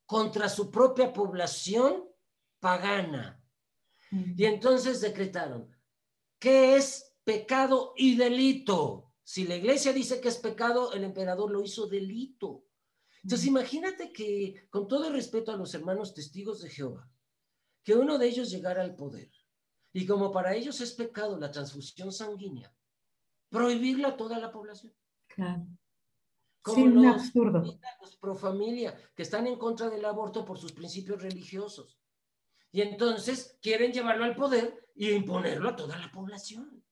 [0.06, 2.04] contra su propia población
[2.60, 3.42] pagana.
[4.36, 5.69] Y entonces decretaron,
[6.39, 9.13] ¿qué es pecado y delito?
[9.23, 12.65] Si la iglesia dice que es pecado, el emperador lo hizo delito.
[13.23, 17.10] Entonces imagínate que, con todo el respeto a los hermanos testigos de Jehová,
[17.84, 19.32] que uno de ellos llegara al poder
[19.93, 22.76] y como para ellos es pecado la transfusión sanguínea,
[23.49, 24.93] prohibirla a toda la población.
[25.28, 25.65] Claro.
[26.62, 27.63] Como sí, los, absurdo.
[28.02, 31.99] los pro familia, que están en contra del aborto por sus principios religiosos.
[32.73, 36.83] Y entonces quieren llevarlo al poder y imponerlo a toda la población.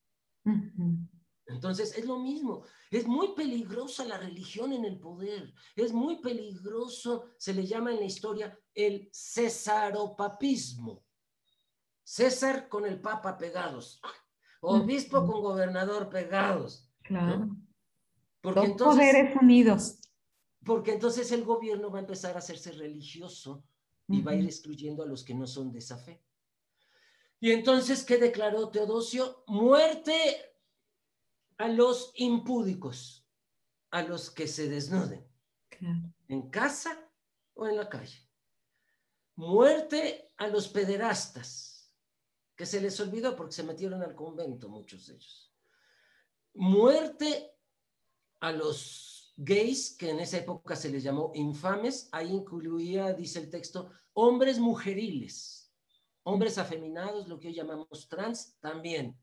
[1.48, 2.64] Entonces es lo mismo.
[2.92, 5.52] Es muy peligrosa la religión en el poder.
[5.76, 11.04] Es muy peligroso, se le llama en la historia el cesaropapismo.
[12.04, 14.00] César con el papa pegados.
[14.62, 16.94] Obispo con gobernador pegados.
[17.02, 17.58] Claro.
[18.40, 20.00] Porque entonces, poderes unidos.
[20.64, 23.64] Porque entonces el gobierno va a empezar a hacerse religioso
[24.14, 26.22] y va a ir excluyendo a los que no son de esa fe.
[27.40, 29.44] Y entonces, ¿qué declaró Teodosio?
[29.48, 30.14] Muerte
[31.58, 33.28] a los impúdicos,
[33.90, 35.28] a los que se desnuden,
[36.28, 37.12] en casa
[37.54, 38.30] o en la calle.
[39.36, 41.92] Muerte a los pederastas,
[42.56, 45.52] que se les olvidó porque se metieron al convento muchos de ellos.
[46.54, 47.56] Muerte
[48.40, 53.50] a los gays, que en esa época se les llamó infames, ahí incluía, dice el
[53.50, 55.74] texto, hombres mujeriles,
[56.24, 59.18] hombres afeminados, lo que hoy llamamos trans, también.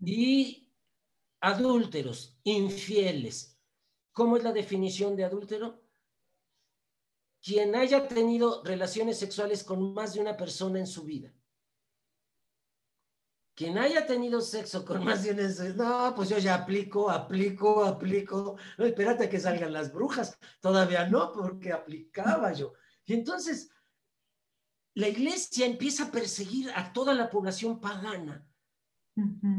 [0.00, 0.72] Y
[1.40, 3.58] adúlteros, infieles.
[4.12, 5.82] ¿Cómo es la definición de adúltero?
[7.42, 11.34] Quien haya tenido relaciones sexuales con más de una persona en su vida.
[13.54, 18.56] Quien haya tenido sexo con más de una no, pues yo ya aplico, aplico, aplico.
[18.78, 20.38] No, espérate que salgan las brujas.
[20.60, 22.72] Todavía no, porque aplicaba yo.
[23.04, 23.70] Y entonces,
[24.94, 28.44] la iglesia empieza a perseguir a toda la población pagana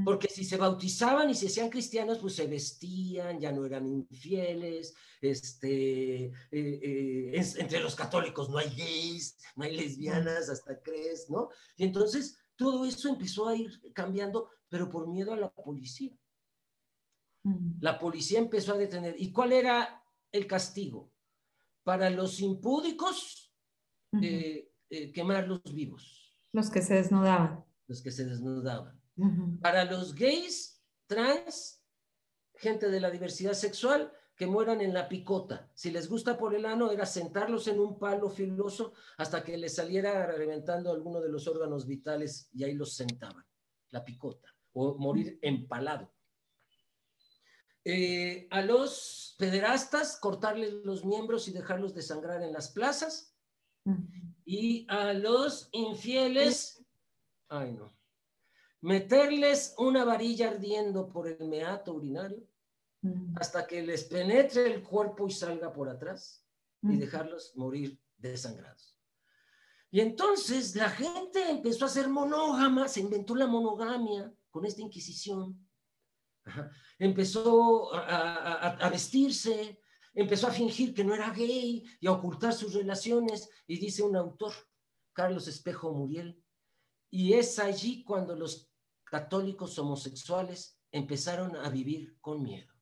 [0.04, 4.94] porque si se bautizaban y se hacían cristianos, pues se vestían, ya no eran infieles,
[5.22, 11.50] este, eh, eh, entre los católicos no hay gays, no hay lesbianas, hasta crees, ¿no?
[11.78, 16.18] Y entonces todo eso empezó a ir cambiando, pero por miedo a la policía.
[17.80, 19.16] La policía empezó a detener.
[19.20, 21.12] ¿Y cuál era el castigo?
[21.84, 23.54] Para los impúdicos,
[24.20, 24.72] eh,
[25.14, 26.48] quemarlos vivos.
[26.52, 27.64] Los que se desnudaban.
[27.88, 29.00] Los que se desnudaban.
[29.62, 31.84] Para los gays, trans,
[32.56, 35.70] gente de la diversidad sexual, que mueran en la picota.
[35.74, 39.76] Si les gusta por el ano, era sentarlos en un palo filoso hasta que les
[39.76, 43.46] saliera reventando alguno de los órganos vitales y ahí los sentaban,
[43.92, 46.12] la picota, o morir empalado.
[47.88, 53.34] Eh, a los pederastas, cortarles los miembros y dejarlos desangrar en las plazas.
[54.44, 56.84] Y a los infieles,
[57.50, 57.96] ay no,
[58.82, 62.48] meterles una varilla ardiendo por el meato urinario.
[63.36, 66.46] Hasta que les penetre el cuerpo y salga por atrás
[66.82, 68.96] y dejarlos morir desangrados.
[69.92, 75.68] Y entonces la gente empezó a ser monógama, se inventó la monogamia con esta Inquisición.
[77.00, 79.80] Empezó a, vestirse,
[80.14, 83.50] empezó a fingir que no era gay y a ocultar sus relaciones.
[83.68, 84.54] Y dice un autor,
[85.14, 86.42] Carlos Espejo Muriel,
[87.10, 88.70] y es allí cuando los
[89.06, 92.75] católicos homosexuales empezaron a vivir con miedo.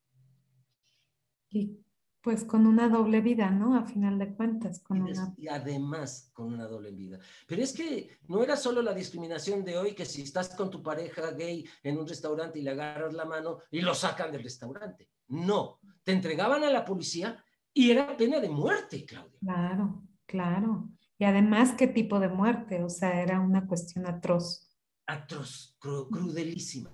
[1.54, 1.80] Y
[2.20, 3.76] pues con una doble vida, ¿no?
[3.76, 4.80] A final de cuentas.
[4.80, 7.18] Con y, además con una doble vida.
[7.46, 10.82] Pero es que no era solo la discriminación de hoy, que si estás con tu
[10.82, 15.08] pareja gay en un restaurante y le agarras la mano y lo sacan del restaurante.
[15.28, 19.38] No, te entregaban a la policía y era pena de muerte, Claudia.
[19.40, 20.88] Claro, claro.
[21.18, 22.82] Y además, ¿qué tipo de muerte?
[22.82, 24.64] O sea, era una cuestión atroz
[25.06, 26.90] atroz, crudelísima.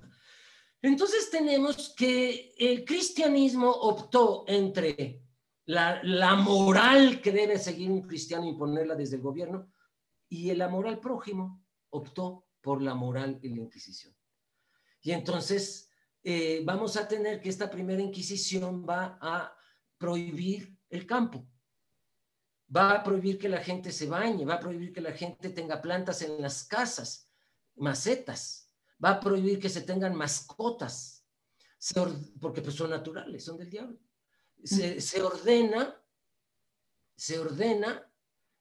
[0.83, 5.23] Entonces tenemos que el cristianismo optó entre
[5.67, 9.71] la, moral que debe seguir un cristiano y imponerla desde el gobierno
[10.29, 14.17] y la moral prójimo optó por la moral y la Inquisición.
[15.03, 15.91] Y entonces
[16.23, 19.55] eh, vamos a tener que esta primera Inquisición va a
[19.99, 21.47] prohibir el campo,
[22.75, 25.81] va a prohibir que la gente se bañe, va a prohibir que la gente tenga
[25.81, 27.31] plantas en las casas,
[27.77, 28.70] macetas,
[29.03, 31.25] va a prohibir que se tengan mascotas,
[32.41, 33.99] porque pues son naturales, son del diablo.
[34.63, 35.97] Se, ordena,
[37.17, 38.13] se ordena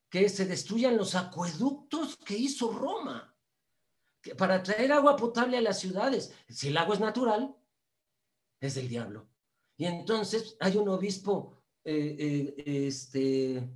[0.10, 3.36] que se destruyan los acueductos que hizo Roma
[4.38, 6.34] para traer agua potable a las ciudades.
[6.48, 7.56] Si el agua es natural,
[8.62, 9.30] es del diablo.
[9.76, 13.70] Y entonces hay un obispo, eh, eh, este,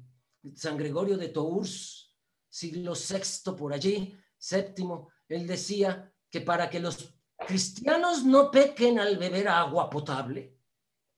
[0.56, 2.13] San Gregorio de Tours,
[2.49, 7.13] siglo VI por allí, séptimo, él decía que para que los
[7.46, 10.58] cristianos no pequen al beber agua potable,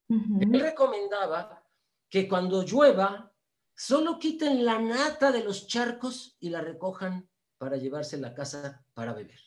[0.10, 1.64] él recomendaba
[2.10, 3.34] que cuando llueva,
[3.74, 8.86] solo quiten la nata de los charcos y la recojan para llevarse a la casa
[8.94, 9.40] para beber.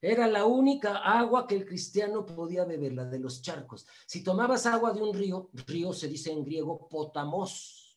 [0.00, 3.86] Era la única agua que el cristiano podía beber, la de los charcos.
[4.08, 7.96] Si tomabas agua de un río, río se dice en griego potamos,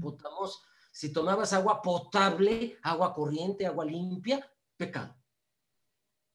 [0.00, 0.62] potamos.
[0.90, 5.14] Si tomabas agua potable, agua corriente, agua limpia, pecado.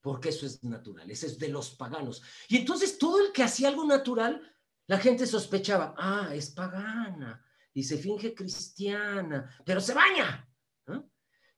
[0.02, 2.22] Porque eso es natural, eso es de los paganos.
[2.48, 4.42] Y entonces todo el que hacía algo natural,
[4.86, 7.42] la gente sospechaba, ah, es pagana
[7.72, 10.46] y se finge cristiana, pero se baña.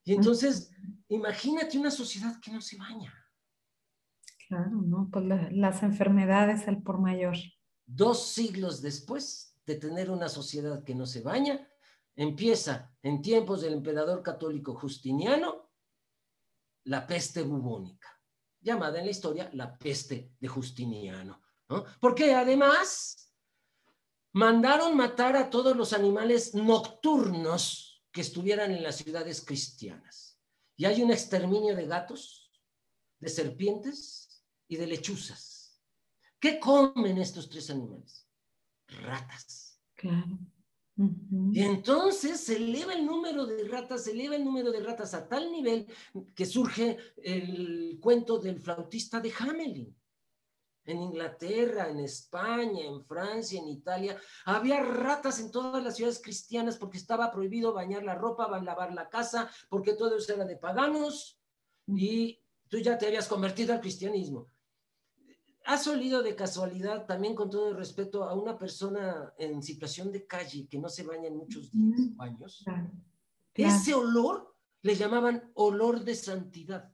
[0.07, 0.71] Y entonces,
[1.09, 3.11] imagínate una sociedad que no se baña.
[4.47, 5.09] Claro, ¿no?
[5.11, 7.35] Pues las enfermedades al por mayor.
[7.87, 11.67] Dos siglos después de tener una sociedad que no se baña,
[12.15, 15.71] empieza en tiempos del emperador católico Justiniano
[16.83, 18.14] la peste bubónica,
[18.65, 21.41] llamada en la historia la peste de Justiniano.
[21.99, 23.31] Porque además
[24.33, 30.39] mandaron matar a todos los animales nocturnos que estuvieran en las ciudades cristianas.
[30.75, 32.51] Y hay un exterminio de gatos,
[33.19, 35.79] de serpientes y de lechuzas.
[36.39, 38.27] ¿Qué comen estos tres animales?
[38.87, 39.79] Ratas.
[39.95, 40.37] Claro.
[40.97, 45.27] Y entonces se eleva el número de ratas, se eleva el número de ratas a
[45.27, 45.87] tal nivel
[46.33, 49.95] que surge el cuento del flautista de Hamelin.
[50.85, 56.77] En Inglaterra, en España, en Francia, en Italia, había ratas en todas las ciudades cristianas
[56.77, 61.39] porque estaba prohibido bañar la ropa, lavar la casa, porque todo eso era de paganos
[61.87, 62.39] y
[62.69, 64.47] tú ya te habías convertido al cristianismo.
[65.65, 70.27] ¿Has olido de casualidad, también con todo el respeto, a una persona en situación de
[70.27, 72.63] calle que no se baña en muchos días o años?
[73.53, 76.93] Ese olor le llamaban olor de santidad.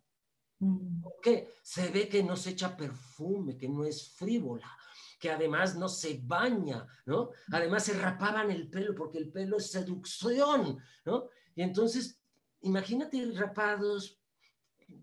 [0.60, 1.02] Mm.
[1.02, 4.72] Porque se ve que no se echa perfume, que no es frívola,
[5.20, 7.32] que además no se baña, ¿no?
[7.52, 11.28] Además se rapaban el pelo porque el pelo es seducción, ¿no?
[11.56, 12.22] Y entonces,
[12.62, 14.21] imagínate rapados,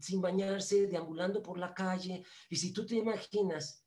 [0.00, 2.24] sin bañarse, deambulando por la calle.
[2.48, 3.84] Y si tú te imaginas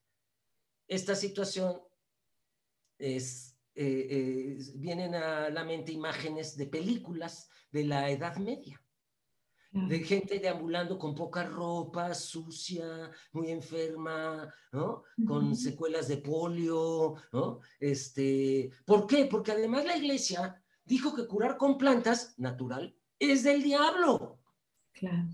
[0.87, 1.79] esta situación,
[2.97, 8.81] es, eh, vienen a la mente imágenes de películas de la Edad Media,
[9.71, 15.03] de gente deambulando con poca ropa, sucia, muy enferma, ¿no?
[15.25, 17.61] Con secuelas de polio, ¿no?
[17.79, 19.27] Este, ¿Por qué?
[19.27, 24.41] Porque además la iglesia dijo que curar con plantas, natural, es del diablo.
[24.91, 25.29] Claro.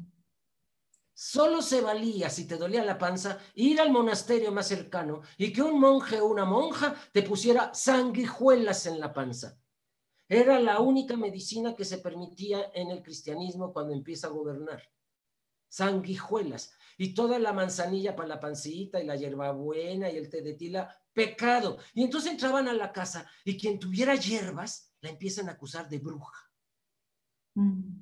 [1.20, 5.64] Solo se valía, si te dolía la panza, ir al monasterio más cercano y que
[5.64, 9.58] un monje o una monja te pusiera sanguijuelas en la panza.
[10.30, 14.84] Era la única medicina que se permitía en el cristianismo cuando empieza a gobernar.
[15.68, 16.76] Sanguijuelas.
[17.00, 20.96] Y toda la manzanilla para la pancita y la hierbabuena y el té de tila,
[21.14, 21.80] pecado.
[21.96, 25.98] Y entonces entraban a la casa y quien tuviera hierbas la empiezan a acusar de
[25.98, 26.52] bruja.
[27.56, 27.97] Mm.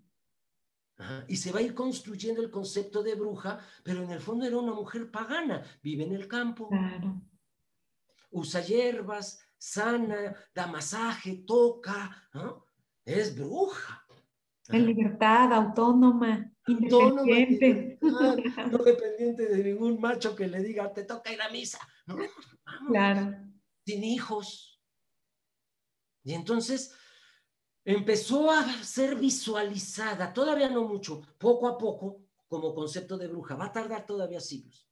[1.27, 4.57] Y se va a ir construyendo el concepto de bruja, pero en el fondo era
[4.57, 6.69] una mujer pagana, vive en el campo,
[8.31, 12.29] usa hierbas, sana, da masaje, toca,
[13.03, 14.05] es bruja.
[14.69, 17.99] En libertad, autónoma, independiente.
[18.71, 21.79] no dependiente de ningún macho que le diga, te toca ir a misa.
[22.87, 23.37] claro.
[23.85, 24.81] Sin hijos.
[26.23, 26.95] Y entonces
[27.85, 33.55] empezó a ser visualizada, todavía no mucho, poco a poco, como concepto de bruja.
[33.55, 34.89] Va a tardar todavía siglos.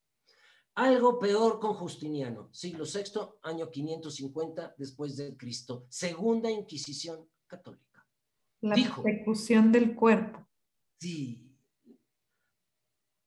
[0.75, 8.07] Algo peor con Justiniano, siglo VI, año 550 después de Cristo, segunda Inquisición católica.
[8.61, 10.47] La persecución del cuerpo.
[10.99, 11.51] Sí.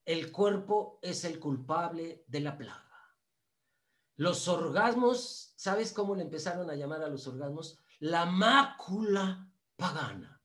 [0.05, 2.83] El cuerpo es el culpable de la plaga.
[4.17, 7.79] Los orgasmos, ¿sabes cómo le empezaron a llamar a los orgasmos?
[7.99, 9.46] La mácula
[9.77, 10.41] pagana.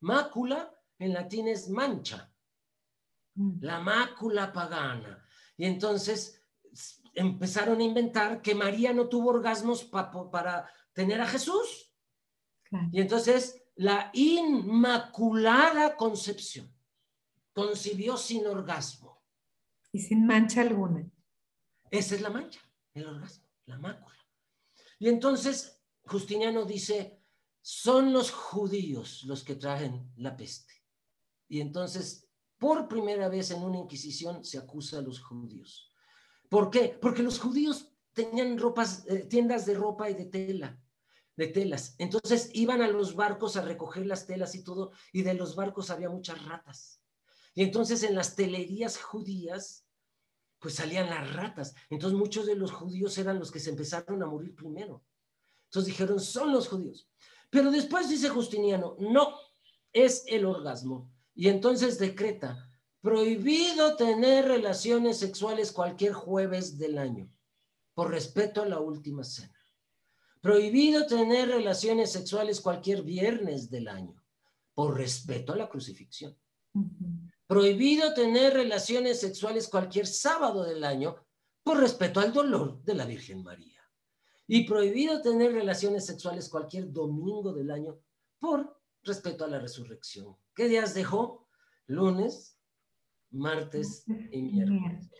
[0.00, 2.32] Mácula en latín es mancha.
[3.34, 3.58] Mm.
[3.60, 5.24] La mácula pagana.
[5.56, 6.42] Y entonces
[7.14, 11.92] empezaron a inventar que María no tuvo orgasmos para tener a Jesús.
[12.92, 16.74] Y entonces la Inmaculada Concepción
[17.52, 19.22] concibió sin orgasmo.
[19.92, 21.08] Y sin mancha alguna.
[21.90, 22.60] Esa es la mancha,
[22.92, 24.16] el orgasmo, la mácula.
[24.98, 27.22] Y entonces Justiniano dice,
[27.68, 30.72] son los judíos los que traen la peste.
[31.48, 35.92] Y entonces, por primera vez en una inquisición se acusa a los judíos.
[36.48, 36.96] ¿Por qué?
[37.02, 40.80] Porque los judíos tenían ropas, eh, tiendas de ropa y de tela,
[41.34, 41.96] de telas.
[41.98, 45.90] Entonces iban a los barcos a recoger las telas y todo, y de los barcos
[45.90, 47.02] había muchas ratas.
[47.52, 49.88] Y entonces en las telerías judías,
[50.60, 51.74] pues salían las ratas.
[51.90, 55.04] Entonces muchos de los judíos eran los que se empezaron a morir primero.
[55.64, 57.10] Entonces dijeron, son los judíos.
[57.56, 59.34] Pero después dice Justiniano, no,
[59.90, 61.10] es el orgasmo.
[61.34, 62.68] Y entonces decreta,
[63.00, 67.32] prohibido tener relaciones sexuales cualquier jueves del año,
[67.94, 69.58] por respeto a la última cena.
[70.42, 74.22] Prohibido tener relaciones sexuales cualquier viernes del año,
[74.74, 76.36] por respeto a la crucifixión.
[77.46, 81.16] Prohibido tener relaciones sexuales cualquier sábado del año,
[81.62, 83.75] por respeto al dolor de la Virgen María
[84.46, 87.98] y prohibido tener relaciones sexuales cualquier domingo del año
[88.38, 90.36] por respeto a la resurrección.
[90.54, 91.48] ¿Qué días dejó?
[91.86, 92.58] Lunes,
[93.30, 95.10] martes y miércoles.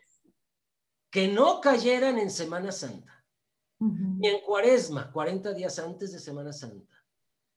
[1.11, 3.25] Que no cayeran en Semana Santa,
[3.79, 6.93] ni en Cuaresma, 40 días antes de Semana Santa.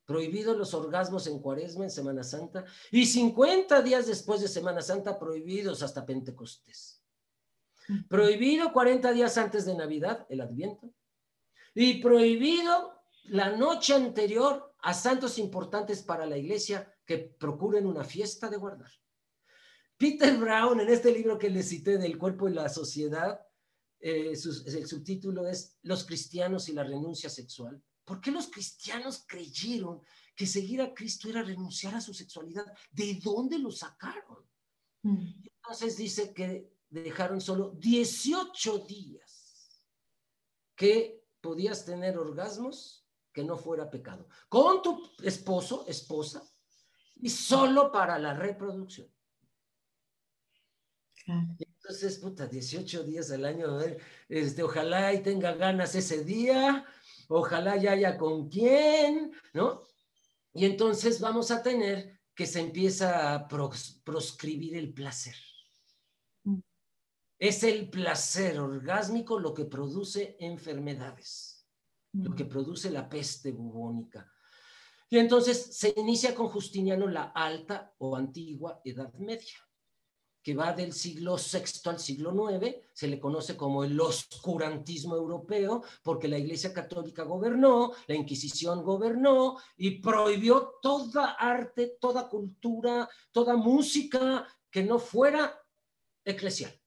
[0.06, 5.20] Prohibidos los orgasmos en Cuaresma, en Semana Santa, y 50 días después de Semana Santa
[5.20, 7.04] prohibidos hasta Pentecostés.
[8.08, 10.94] Prohibido 40 días antes de Navidad, el Adviento.
[11.76, 18.50] Y prohibido la noche anterior a santos importantes para la iglesia que procuren una fiesta
[18.50, 18.92] de guardar.
[19.98, 23.40] Peter Brown, en este libro que le cité del cuerpo y la sociedad,
[24.00, 27.84] eh, el subtítulo es Los cristianos y la renuncia sexual.
[28.06, 30.02] ¿Por qué los cristianos creyeron
[30.36, 32.66] que seguir a Cristo era renunciar a su sexualidad?
[32.92, 34.46] ¿De dónde lo sacaron?
[35.04, 35.44] Mm.
[35.44, 39.86] Entonces dice que dejaron solo 18 días
[40.76, 44.28] que podías tener orgasmos que no fuera pecado.
[44.48, 46.44] Con tu esposo, esposa,
[47.22, 49.08] y solo para la reproducción.
[51.60, 53.80] Entonces, puta, 18 días al año,
[54.28, 56.86] este, ojalá y tenga ganas ese día,
[57.28, 59.84] ojalá ya haya con quién, ¿no?
[60.54, 65.36] Y entonces vamos a tener que se empieza a proscribir el placer.
[67.40, 71.66] Es el placer orgásmico lo que produce enfermedades,
[72.12, 74.30] lo que produce la peste bubónica.
[75.10, 79.58] Y entonces se inicia con Justiniano la alta o antigua Edad Media
[80.42, 85.84] que va del siglo VI al siglo IX, se le conoce como el oscurantismo europeo,
[86.02, 93.58] porque la Iglesia Católica gobernó, la Inquisición gobernó y prohibió toda arte, toda cultura, toda
[93.58, 95.62] música que no fuera
[96.24, 96.79] eclesial.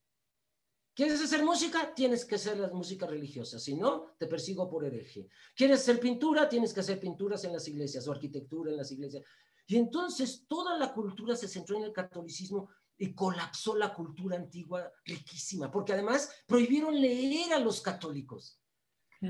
[0.95, 1.95] ¿Quieres hacer música?
[1.95, 5.28] Tienes que hacer la música religiosa, si no, te persigo por hereje.
[5.57, 6.49] ¿Quieres hacer pintura?
[6.49, 9.24] Tienes que hacer pinturas en las iglesias o arquitectura en las iglesias.
[9.66, 12.68] Y entonces toda la cultura se centró en el catolicismo
[12.99, 18.61] y colapsó la cultura antigua riquísima, porque además prohibieron leer a los católicos.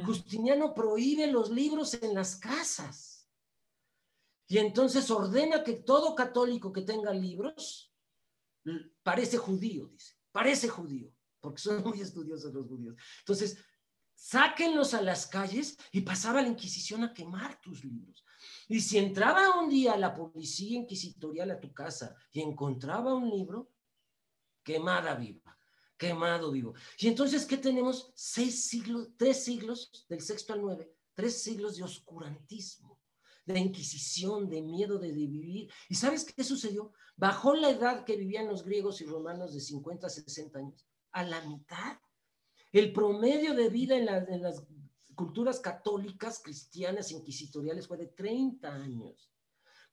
[0.04, 3.28] Justiniano prohíbe los libros en las casas.
[4.48, 7.94] Y entonces ordena que todo católico que tenga libros
[9.02, 11.12] parece judío, dice, parece judío,
[11.42, 12.96] porque son muy estudiosos los judíos.
[13.18, 13.58] Entonces,
[14.14, 18.24] sáquenlos a las calles y pasaba la Inquisición a quemar tus libros.
[18.68, 23.72] Y si entraba un día la policía inquisitorial a tu casa y encontraba un libro,
[24.62, 25.58] quemada viva,
[25.98, 26.74] quemado vivo.
[26.98, 28.12] Y entonces, ¿qué tenemos?
[28.14, 33.00] Seis siglos, tres siglos, del sexto al nueve, tres siglos de oscurantismo,
[33.44, 35.72] de inquisición, de miedo de vivir.
[35.88, 36.92] ¿Y sabes qué sucedió?
[37.16, 41.24] Bajó la edad que vivían los griegos y romanos de 50 a 60 años a
[41.24, 41.98] la mitad.
[42.72, 44.64] El promedio de vida en, las
[45.14, 49.30] culturas católicas, cristianas, inquisitoriales fue de 30 años.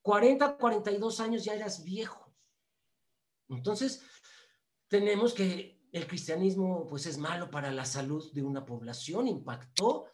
[0.02, 2.34] 40, 42 años ya eras viejo.
[3.50, 4.02] Entonces,
[4.88, 10.06] tenemos que el cristianismo pues es malo para la salud de una población, impactó.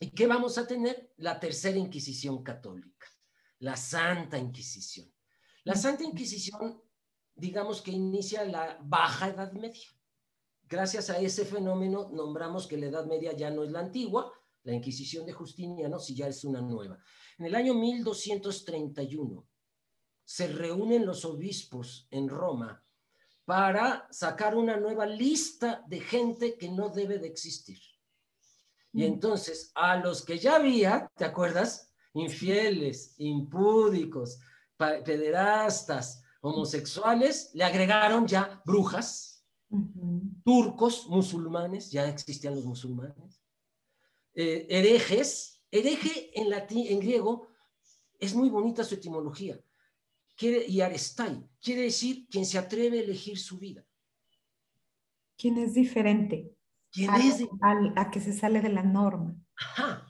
[0.00, 1.12] ¿Y qué vamos a tener?
[1.18, 3.06] La tercera Inquisición católica,
[3.60, 5.10] la Santa Inquisición.
[5.64, 6.82] La Santa Inquisición,
[7.34, 9.95] digamos que inicia la Baja Edad Media
[10.68, 14.74] gracias a ese fenómeno nombramos que la Edad Media ya no es la antigua, la
[14.74, 16.98] Inquisición de Justiniano, si ya es una nueva.
[17.38, 19.46] En el año 1231
[20.24, 22.82] se reúnen los obispos en Roma
[23.44, 27.78] para sacar una nueva lista de gente que no debe de existir.
[28.92, 29.12] Y mm.
[29.12, 31.92] entonces a los que ya había, ¿te acuerdas?
[32.14, 34.40] Infieles, impúdicos,
[34.76, 39.35] pederastas, homosexuales, le agregaron ya brujas,
[40.44, 43.42] turcos, musulmanes, ya existían los musulmanes,
[44.34, 47.48] eh, herejes, hereje en, latín, en griego
[48.18, 49.58] es muy bonita su etimología,
[50.36, 53.84] quiere, y arestai, quiere decir quien se atreve a elegir su vida.
[55.36, 56.52] Quien es diferente.
[56.90, 57.42] ¿Quién es?
[57.96, 59.36] a que se sale de la norma.
[59.56, 60.06] Ajá.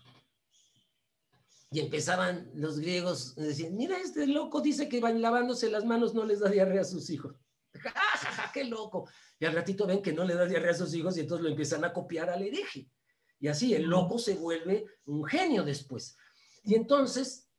[1.73, 6.15] Y empezaban los griegos a decir, mira, este loco dice que van lavándose las manos
[6.15, 7.35] no les da diarrea a sus hijos.
[8.57, 9.09] ¡Ja, qué loco!
[9.39, 11.51] Y al ratito ven que no le da diarrea a sus hijos y entonces lo
[11.51, 12.91] empiezan a copiar al hereje.
[13.39, 16.17] Y así el loco se vuelve un genio después.
[16.65, 17.51] Y entonces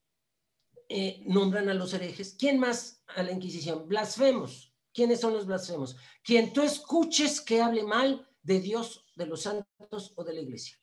[0.89, 2.35] eh, nombran a los herejes.
[2.37, 3.87] ¿Quién más a la Inquisición?
[3.87, 4.73] Blasfemos.
[4.93, 5.95] ¿Quiénes son los blasfemos?
[6.23, 10.77] Quien tú escuches que hable mal de Dios, de los santos o de la iglesia.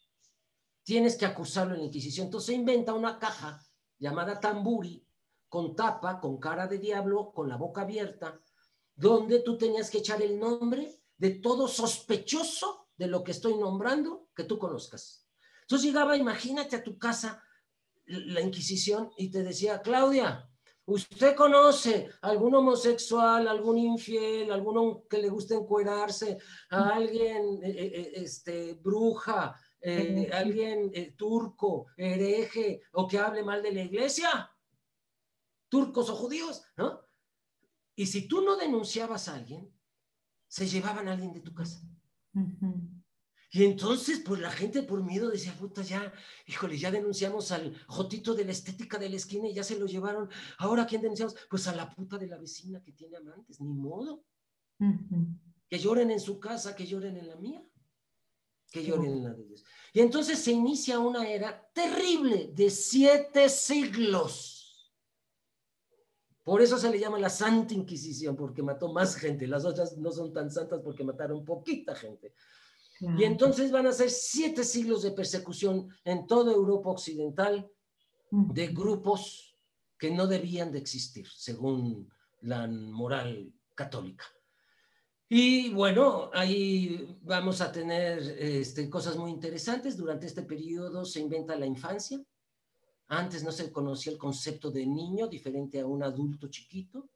[0.85, 2.27] Tienes que acusarlo en la Inquisición.
[2.27, 3.61] Entonces se inventa una caja
[3.99, 5.05] llamada tamburi,
[5.49, 8.41] con tapa, con cara de diablo, con la boca abierta,
[8.95, 14.29] donde tú tenías que echar el nombre de todo sospechoso de lo que estoy nombrando
[14.35, 15.27] que tú conozcas.
[15.63, 17.43] Entonces llegaba, imagínate a tu casa
[18.07, 20.49] la Inquisición y te decía, Claudia,
[20.85, 26.39] ¿usted conoce algún homosexual, algún infiel, alguno que le guste encuerarse,
[26.71, 29.59] a alguien, eh, eh, eh, este, bruja,
[30.33, 34.51] alguien turco, hereje o que hable mal de la iglesia?
[35.69, 37.04] Turcos o judíos, ¿no?
[37.97, 39.73] Y si tú no denunciabas a alguien,
[40.49, 41.81] se llevaban a alguien de tu casa.
[43.51, 46.13] Y entonces, pues la gente por miedo decía, puta, ya,
[46.47, 49.87] híjole, ya denunciamos al jotito de la estética de la esquina y ya se lo
[49.87, 50.29] llevaron.
[50.59, 51.37] Ahora, ¿quién denunciamos?
[51.49, 54.25] Pues a la puta de la vecina que tiene amantes, ni modo.
[55.69, 57.65] Que lloren en su casa, que lloren en la mía,
[58.73, 59.65] que lloren en la de ellos.
[59.93, 64.54] Y entonces se inicia una era terrible de siete siglos
[66.45, 69.47] por eso se le llama la Santa Inquisición, porque mató más gente.
[69.47, 72.35] Las otras no son tan santas porque mataron poquita gente.
[73.01, 77.69] Y entonces van a ser siete siglos de persecución en toda Europa Occidental
[78.31, 79.57] de grupos
[79.99, 82.11] que no debían de existir, según
[82.43, 84.25] la moral católica.
[85.29, 89.97] Y bueno, ahí vamos a tener este, cosas muy interesantes.
[89.97, 92.23] Durante este periodo se inventa la infancia,
[93.09, 97.09] antes no se conocía el concepto de niño, diferente a un adulto chiquito.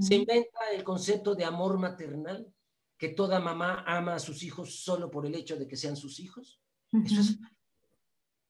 [0.00, 2.52] Se inventa el concepto de amor maternal,
[2.96, 6.20] que toda mamá ama a sus hijos solo por el hecho de que sean sus
[6.20, 6.60] hijos.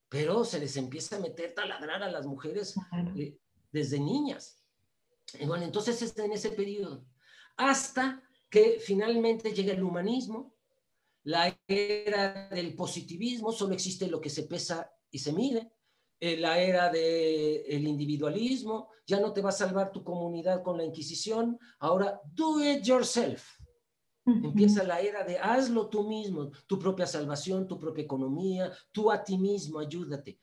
[0.09, 2.75] Pero se les empieza a meter taladrar a las mujeres
[3.17, 3.39] eh,
[3.73, 4.63] desde niñas.
[5.39, 7.05] Y bueno, entonces está en ese periodo.
[7.57, 10.55] Hasta que finalmente llega el humanismo,
[11.25, 15.73] la era del positivismo, solo existe lo que se pesa y se mide.
[16.25, 20.85] Eh, la era del individualismo, ya no te va a salvar tu comunidad con la
[20.85, 23.59] Inquisición, ahora do it yourself.
[24.25, 29.23] Empieza la era de hazlo tú mismo, tu propia salvación, tu propia economía, tú a
[29.23, 30.41] ti mismo, ayúdate.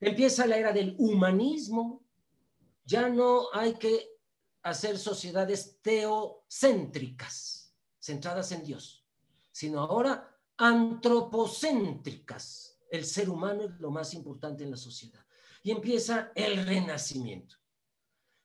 [0.00, 2.06] Empieza la era del humanismo,
[2.86, 4.08] ya no hay que
[4.62, 9.04] hacer sociedades teocéntricas, centradas en Dios,
[9.52, 15.24] sino ahora antropocéntricas el ser humano es lo más importante en la sociedad.
[15.62, 17.56] Y empieza el renacimiento.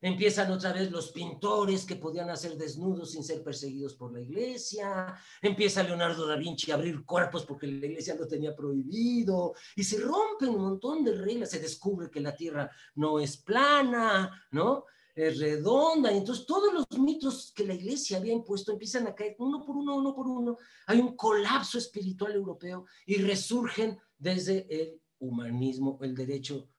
[0.04, 5.16] Empiezan otra vez los pintores que podían hacer desnudos sin ser perseguidos por la iglesia.
[5.42, 9.54] Empieza Leonardo da Vinci a abrir cuerpos porque la iglesia lo tenía prohibido.
[9.78, 11.52] Y se rompen un montón de reglas.
[11.52, 14.84] Se descubre que la tierra no es plana, ¿no?
[15.16, 16.12] Es redonda.
[16.12, 19.78] Y entonces todos los mitos que la iglesia había impuesto empiezan a caer uno por
[19.78, 20.58] uno, uno por uno.
[20.88, 26.70] Hay un colapso espiritual europeo y resurgen desde el humanismo, el derecho,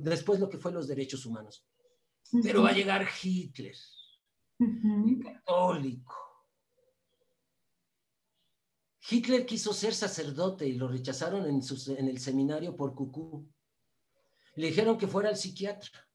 [0.00, 1.66] después lo que fue los derechos humanos.
[2.42, 3.74] Pero va a llegar Hitler,
[5.24, 6.14] católico.
[9.08, 11.60] Hitler quiso ser sacerdote y lo rechazaron en,
[11.98, 13.48] en el seminario por cucú.
[14.56, 16.08] Le dijeron que fuera al psiquiatra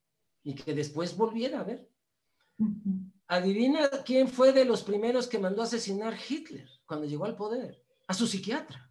[0.43, 1.89] y que después volviera a ver.
[3.27, 7.81] Adivina quién fue de los primeros que mandó a asesinar Hitler cuando llegó al poder.
[8.07, 8.90] A su psiquiatra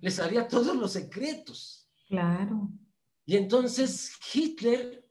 [0.00, 1.88] le sabía todos los secretos.
[2.08, 2.70] Claro.
[3.24, 5.06] Y entonces Hitler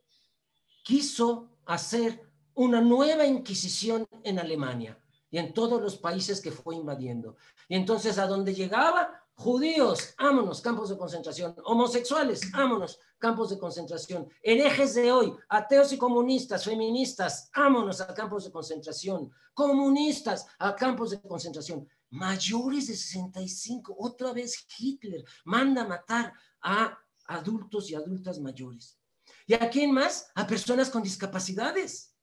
[0.83, 2.21] quiso hacer
[2.53, 4.99] una nueva inquisición en Alemania
[5.29, 7.35] y en todos los países que fue invadiendo.
[7.67, 14.27] Y entonces a donde llegaba, judíos, ámonos, campos de concentración, homosexuales, ámonos, campos de concentración,
[14.41, 21.11] herejes de hoy, ateos y comunistas, feministas, ámonos a campos de concentración, comunistas a campos
[21.11, 23.95] de concentración mayores de 65.
[23.97, 28.97] Otra vez Hitler manda matar a adultos y adultas mayores.
[29.45, 30.29] ¿Y a quién más?
[30.35, 32.13] A personas con discapacidades.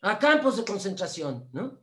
[0.00, 1.80] A campos de concentración, ¿no?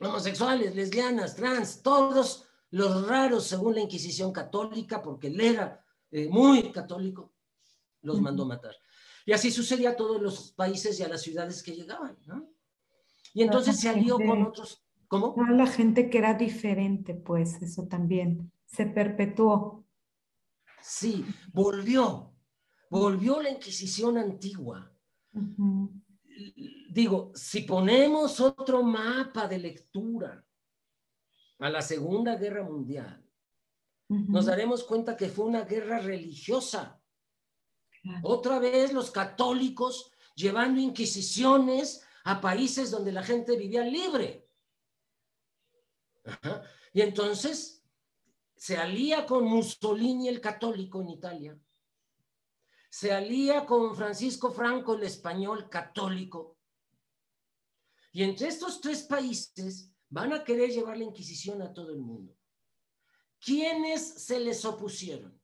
[0.00, 6.70] Homosexuales, lesbianas, trans, todos los raros según la Inquisición católica, porque él era eh, muy
[6.72, 7.32] católico,
[8.02, 8.76] los mandó matar.
[9.24, 12.48] Y así sucedía a todos los países y a las ciudades que llegaban, ¿no?
[13.32, 15.34] Y entonces se alió con otros ¿Cómo?
[15.50, 19.84] la gente que era diferente, pues eso también se perpetuó.
[20.82, 22.32] Sí, volvió,
[22.90, 24.92] volvió la Inquisición antigua.
[26.90, 30.44] Digo, si ponemos otro mapa de lectura
[31.58, 33.22] a la Segunda Guerra Mundial,
[34.08, 37.00] nos daremos cuenta que fue una guerra religiosa.
[38.22, 44.45] Otra vez los católicos llevando inquisiciones a países donde la gente vivía libre.
[46.92, 47.84] Y entonces
[48.56, 51.60] se alía con Mussolini el católico en Italia,
[52.90, 56.56] se alía con Francisco Franco el español católico.
[58.12, 62.34] Y entre estos tres países van a querer llevar la Inquisición a todo el mundo.
[63.38, 65.38] ¿Quiénes se les opusieron?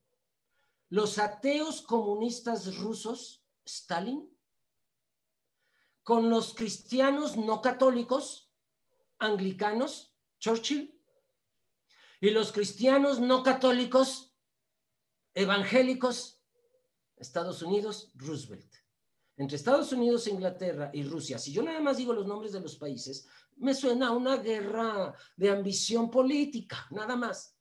[0.89, 4.29] Los ateos comunistas rusos, Stalin,
[6.03, 8.51] con los cristianos no católicos,
[9.19, 10.12] anglicanos,
[10.43, 10.93] Churchill,
[12.19, 14.35] y los cristianos no católicos,
[15.33, 16.43] evangélicos,
[17.15, 18.69] Estados Unidos, Roosevelt.
[19.37, 22.75] entre Estados Unidos, Inglaterra y Rusia, si yo nada más digo los nombres de los
[22.75, 23.25] países,
[23.55, 27.57] me suena a una guerra de ambición política, nada más.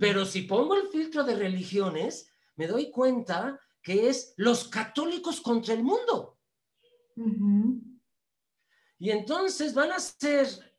[0.00, 5.74] Pero si pongo el filtro de religiones, me doy cuenta que es los católicos contra
[5.74, 6.38] el mundo.
[8.98, 10.71] Y entonces van a ser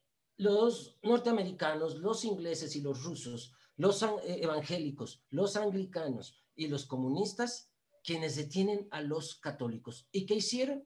[0.44, 7.72] los norteamericanos, los ingleses y los rusos, los eh, evangélicos, los anglicanos y los comunistas
[8.04, 10.08] quienes detienen a los católicos.
[10.12, 10.86] ¿Y qué hicieron?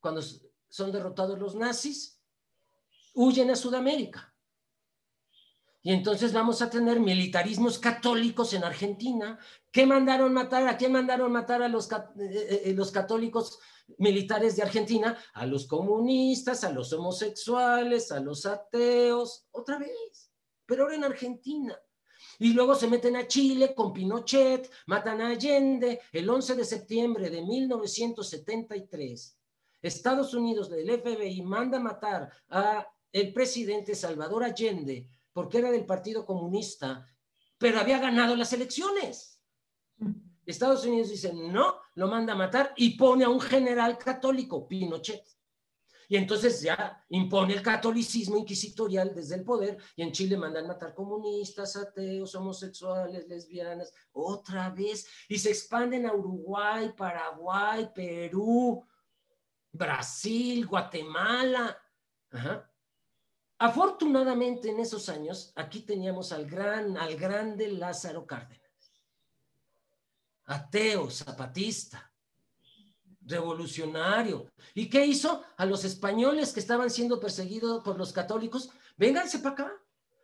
[0.00, 0.20] Cuando
[0.68, 2.20] son derrotados los nazis,
[3.14, 4.35] huyen a Sudamérica.
[5.86, 9.38] Y entonces vamos a tener militarismos católicos en Argentina.
[9.70, 10.66] ¿Qué mandaron matar?
[10.66, 13.60] ¿A quién mandaron matar a los, eh, eh, los católicos
[13.96, 15.16] militares de Argentina?
[15.32, 20.32] A los comunistas, a los homosexuales, a los ateos, otra vez,
[20.66, 21.78] pero ahora en Argentina.
[22.40, 27.30] Y luego se meten a Chile con Pinochet, matan a Allende el 11 de septiembre
[27.30, 29.38] de 1973.
[29.82, 36.24] Estados Unidos del FBI manda matar a el presidente Salvador Allende porque era del Partido
[36.24, 37.06] Comunista,
[37.58, 39.38] pero había ganado las elecciones.
[40.46, 45.22] Estados Unidos dice, no, lo manda a matar y pone a un general católico, Pinochet.
[46.08, 50.94] Y entonces ya impone el catolicismo inquisitorial desde el poder y en Chile mandan matar
[50.94, 55.06] comunistas, ateos, homosexuales, lesbianas, otra vez.
[55.28, 58.82] Y se expanden a Uruguay, Paraguay, Perú,
[59.70, 61.78] Brasil, Guatemala.
[63.58, 68.60] Afortunadamente en esos años, aquí teníamos al gran, al grande Lázaro Cárdenas.
[70.44, 72.12] Ateo, zapatista,
[73.22, 74.50] revolucionario.
[74.74, 75.42] ¿Y qué hizo?
[75.56, 79.72] A los españoles que estaban siendo perseguidos por los católicos, vénganse para acá.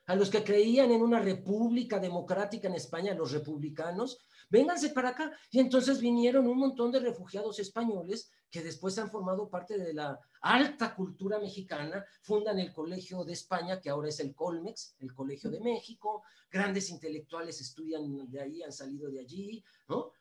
[0.06, 4.18] A los que creían en una república democrática en España, los republicanos,
[4.50, 5.32] vénganse para acá.
[5.50, 10.18] Y entonces vinieron un montón de refugiados españoles que después han formado parte de la
[10.42, 15.50] alta cultura mexicana, fundan el Colegio de España, que ahora es el Colmex, el Colegio
[15.50, 20.12] de México, grandes intelectuales estudian de ahí, han salido de allí, ¿no?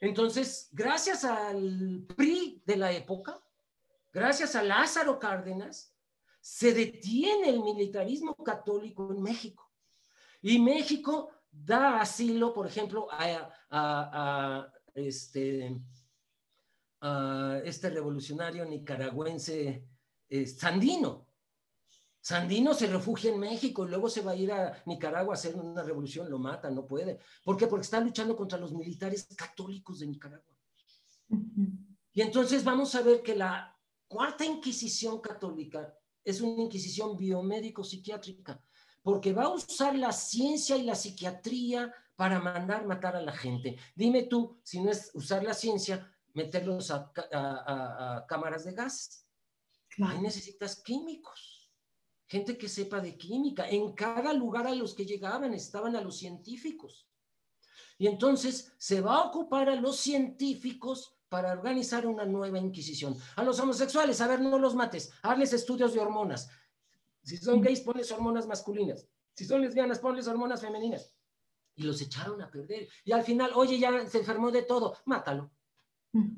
[0.00, 3.42] Entonces, gracias al PRI de la época,
[4.12, 5.92] gracias a Lázaro Cárdenas,
[6.48, 9.70] se detiene el militarismo católico en México.
[10.40, 15.78] Y México da asilo, por ejemplo, a, este,
[17.64, 19.84] este, revolucionario nicaragüense
[20.26, 21.26] eh, Sandino.
[22.18, 25.54] Sandino se refugia en México y luego se va a ir a Nicaragua a hacer
[25.54, 27.20] una revolución, lo mata, no puede.
[27.44, 27.66] ¿Por qué?
[27.66, 30.56] Porque está luchando contra los militares católicos de Nicaragua.
[32.10, 33.78] Y entonces vamos a ver que la
[34.08, 35.94] cuarta Inquisición católica
[36.30, 38.62] es una Inquisición biomédico-psiquiátrica,
[39.02, 43.76] porque va a usar la ciencia y la psiquiatría para mandar matar a la gente.
[43.94, 47.12] Dime tú, si no es usar la ciencia, meterlos a,
[48.28, 49.24] cámaras de gas.
[50.00, 51.58] Ahí necesitas químicos
[52.28, 53.68] gente que sepa de química.
[53.68, 57.08] En cada lugar a los que llegaban estaban a los científicos.
[57.96, 63.16] Y entonces se va a ocupar a los científicos para organizar una nueva inquisición.
[63.36, 66.48] A los homosexuales, a ver, no los mates, hazles estudios de hormonas.
[67.22, 69.06] Si son gays, ponles hormonas masculinas.
[69.34, 71.14] Si son lesbianas, ponles hormonas femeninas.
[71.74, 72.88] Y los echaron a perder.
[73.04, 75.50] Y al final, oye, ya se enfermó de todo, mátalo.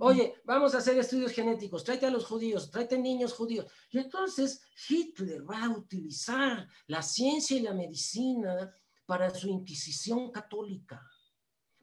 [0.00, 3.70] Oye, vamos a hacer estudios genéticos, tráete a los judíos, tráete niños judíos.
[3.90, 8.74] Y entonces Hitler va a utilizar la ciencia y la medicina
[9.06, 11.00] para su Inquisición católica.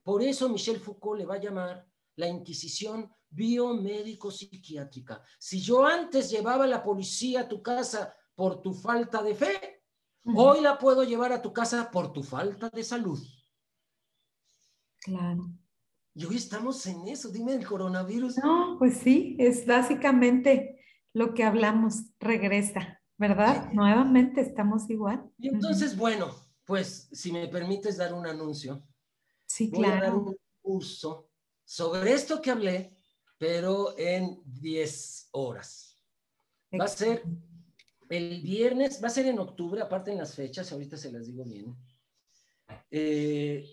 [0.03, 1.87] Por eso Michel Foucault le va a llamar
[2.17, 5.21] la Inquisición biomédico-psiquiátrica.
[5.39, 9.83] Si yo antes llevaba la policía a tu casa por tu falta de fe,
[10.35, 13.19] hoy la puedo llevar a tu casa por tu falta de salud.
[14.99, 15.49] Claro.
[16.13, 18.37] Y hoy estamos en eso, dime el coronavirus.
[18.37, 23.71] No, pues sí, es básicamente lo que hablamos, regresa, ¿verdad?
[23.73, 25.31] Nuevamente estamos igual.
[25.37, 26.33] Y entonces, bueno,
[26.65, 28.83] pues si me permites dar un anuncio.
[29.45, 29.95] Sí, voy claro.
[29.95, 31.29] a dar un curso
[31.67, 32.95] sobre esto que hablé,
[33.37, 36.01] pero en 10 horas.
[36.73, 37.23] Va a ser
[38.09, 41.43] el viernes, va a ser en octubre, aparte en las fechas, ahorita se las digo
[41.43, 41.75] bien.
[42.89, 43.65] Eh,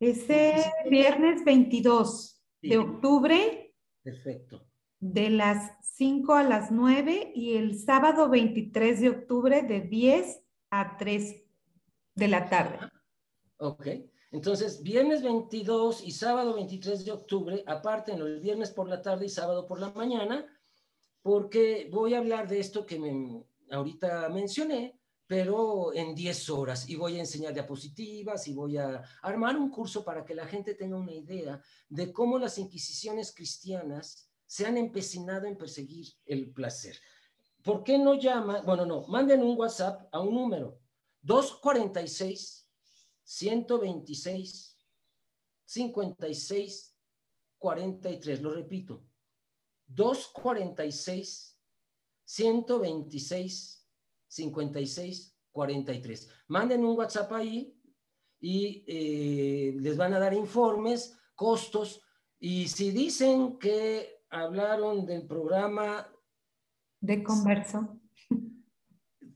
[0.00, 3.74] ese viernes 22 de octubre.
[4.02, 4.66] Perfecto.
[4.98, 10.96] De las 5 a las 9 y el sábado 23 de octubre de 10 a
[10.96, 11.42] 3
[12.14, 12.78] de la tarde.
[13.58, 13.88] Ok.
[14.34, 19.28] Entonces, viernes 22 y sábado 23 de octubre, aparte el viernes por la tarde y
[19.28, 20.44] sábado por la mañana,
[21.22, 26.96] porque voy a hablar de esto que me, ahorita mencioné, pero en 10 horas y
[26.96, 30.96] voy a enseñar diapositivas y voy a armar un curso para que la gente tenga
[30.96, 36.98] una idea de cómo las inquisiciones cristianas se han empecinado en perseguir el placer.
[37.62, 38.66] ¿Por qué no llaman?
[38.66, 40.80] Bueno, no, manden un WhatsApp a un número
[41.22, 42.63] 246
[43.24, 44.78] 126
[45.64, 46.96] 56
[47.58, 48.42] 43.
[48.42, 49.04] Lo repito,
[49.86, 51.58] 246
[52.24, 53.88] 126
[54.28, 56.30] 56 43.
[56.48, 57.74] Manden un WhatsApp ahí
[58.40, 62.02] y eh, les van a dar informes, costos.
[62.38, 66.10] Y si dicen que hablaron del programa...
[67.00, 68.00] De converso.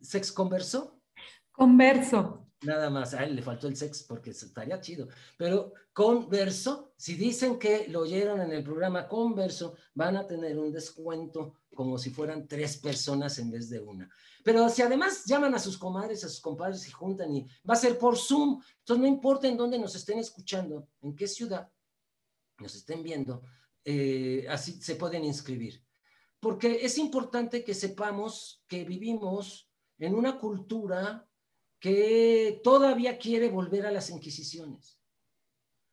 [0.00, 1.00] ¿Sex converso?
[1.52, 2.47] Converso.
[2.62, 5.08] Nada más, a le faltó el sex porque estaría chido.
[5.36, 10.72] Pero converso, si dicen que lo oyeron en el programa converso, van a tener un
[10.72, 14.10] descuento como si fueran tres personas en vez de una.
[14.42, 17.76] Pero si además llaman a sus comadres, a sus compadres y juntan y va a
[17.76, 21.70] ser por Zoom, entonces no importa en dónde nos estén escuchando, en qué ciudad
[22.58, 23.42] nos estén viendo,
[23.84, 25.84] eh, así se pueden inscribir.
[26.40, 31.27] Porque es importante que sepamos que vivimos en una cultura
[31.80, 35.00] que todavía quiere volver a las inquisiciones.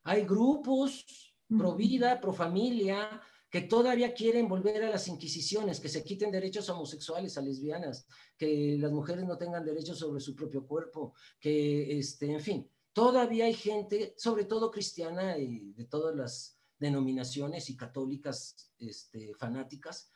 [0.03, 1.05] Hay grupos
[1.47, 6.67] pro vida, pro familia, que todavía quieren volver a las inquisiciones, que se quiten derechos
[6.69, 8.05] homosexuales a lesbianas,
[8.38, 13.45] que las mujeres no tengan derechos sobre su propio cuerpo, que, este, en fin, todavía
[13.45, 20.11] hay gente, sobre todo cristiana y de todas las denominaciones y católicas este, fanáticas,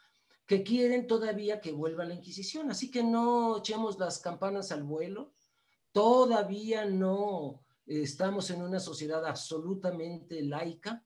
[0.45, 2.71] que quieren todavía que vuelva la Inquisición.
[2.71, 5.33] Así que no echemos las campanas al vuelo,
[5.91, 11.05] Todavía no estamos en una sociedad absolutamente laica,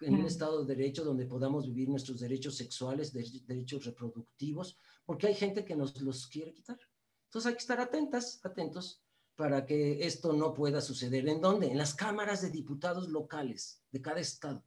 [0.00, 5.34] en un Estado de Derecho donde podamos vivir nuestros derechos sexuales, derechos reproductivos, porque hay
[5.34, 6.78] gente que nos los quiere quitar.
[7.24, 9.02] Entonces hay que estar atentas, atentos
[9.34, 11.28] para que esto no pueda suceder.
[11.28, 11.68] ¿En dónde?
[11.68, 14.64] En las cámaras de diputados locales de cada estado,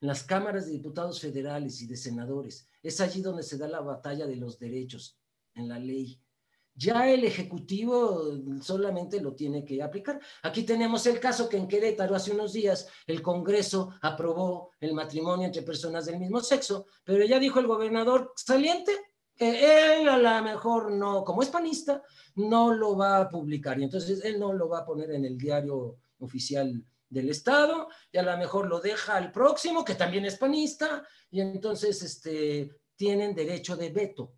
[0.00, 2.68] en las cámaras de diputados federales y de senadores.
[2.82, 5.18] Es allí donde se da la batalla de los derechos
[5.54, 6.20] en la ley.
[6.78, 10.20] Ya el Ejecutivo solamente lo tiene que aplicar.
[10.42, 15.46] Aquí tenemos el caso que en Querétaro hace unos días el Congreso aprobó el matrimonio
[15.46, 18.92] entre personas del mismo sexo, pero ya dijo el gobernador saliente
[19.34, 22.02] que él a lo mejor no, como es panista,
[22.34, 25.38] no lo va a publicar y entonces él no lo va a poner en el
[25.38, 30.36] diario oficial del Estado y a lo mejor lo deja al próximo, que también es
[30.36, 34.34] panista, y entonces este, tienen derecho de veto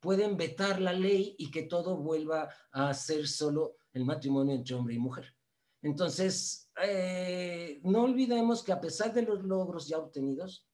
[0.00, 4.94] pueden vetar la ley y que todo vuelva a ser solo el matrimonio entre hombre
[4.94, 5.34] y mujer.
[5.82, 10.66] Entonces, eh, no olvidemos que a pesar de los logros ya obtenidos,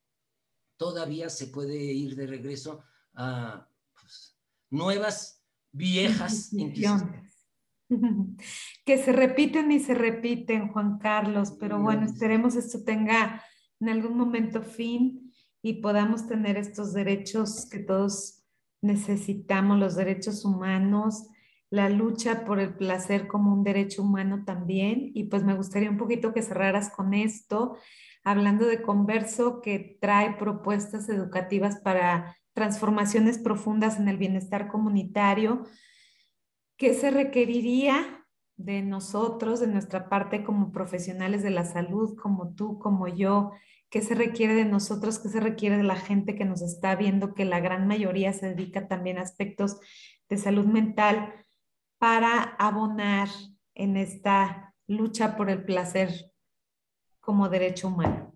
[0.76, 2.82] todavía se puede ir de regreso
[3.14, 4.36] a pues,
[4.70, 7.26] nuevas, viejas inquisiciones.
[8.84, 13.42] Que se repiten y se repiten, Juan Carlos, pero bueno, esperemos esto tenga
[13.78, 18.35] en algún momento fin y podamos tener estos derechos que todos
[18.86, 21.28] necesitamos los derechos humanos,
[21.70, 25.10] la lucha por el placer como un derecho humano también.
[25.14, 27.76] Y pues me gustaría un poquito que cerraras con esto,
[28.24, 35.64] hablando de Converso, que trae propuestas educativas para transformaciones profundas en el bienestar comunitario.
[36.76, 38.24] ¿Qué se requeriría
[38.56, 43.52] de nosotros, de nuestra parte como profesionales de la salud, como tú, como yo,
[43.90, 47.34] qué se requiere de nosotros, qué se requiere de la gente que nos está viendo,
[47.34, 49.78] que la gran mayoría se dedica también a aspectos
[50.28, 51.32] de salud mental
[51.98, 53.28] para abonar
[53.74, 56.32] en esta lucha por el placer
[57.20, 58.34] como derecho humano?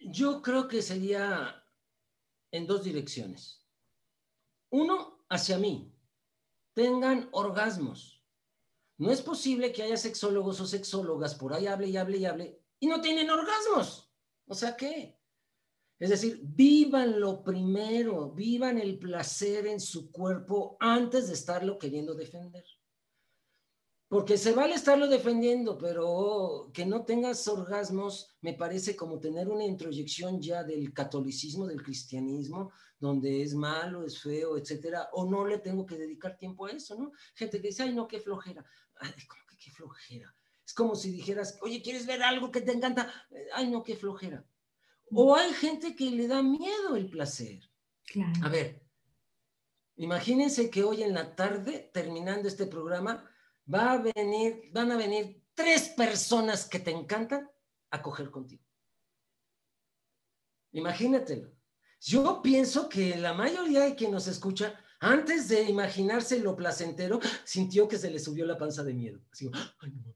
[0.00, 1.62] Yo creo que sería
[2.50, 3.66] en dos direcciones.
[4.70, 5.94] Uno, hacia mí.
[6.74, 8.24] Tengan orgasmos.
[8.98, 12.60] No es posible que haya sexólogos o sexólogas por ahí hable y hable y hable
[12.80, 14.09] y no tienen orgasmos.
[14.50, 15.16] O sea, ¿qué?
[15.96, 22.16] Es decir, vivan lo primero, vivan el placer en su cuerpo antes de estarlo queriendo
[22.16, 22.64] defender.
[24.08, 29.64] Porque se vale estarlo defendiendo, pero que no tengas orgasmos me parece como tener una
[29.64, 35.58] introyección ya del catolicismo, del cristianismo, donde es malo, es feo, etcétera, o no le
[35.58, 37.12] tengo que dedicar tiempo a eso, ¿no?
[37.36, 38.64] Gente que dice, ay, no, qué flojera.
[38.96, 40.34] Ay, ¿cómo que qué flojera?
[40.70, 43.12] Es como si dijeras, oye, ¿quieres ver algo que te encanta?
[43.54, 44.46] Ay, no, qué flojera.
[45.10, 47.68] O hay gente que le da miedo el placer.
[48.40, 48.80] A ver,
[49.96, 53.28] imagínense que hoy en la tarde, terminando este programa,
[53.66, 57.50] va a venir, van a venir tres personas que te encantan
[57.90, 58.62] a coger contigo.
[60.70, 61.50] Imagínatelo.
[62.00, 67.88] Yo pienso que la mayoría de quien nos escucha Antes de imaginarse lo placentero, sintió
[67.88, 69.18] que se le subió la panza de miedo.
[69.32, 69.50] Así,
[69.80, 70.14] Ay, no,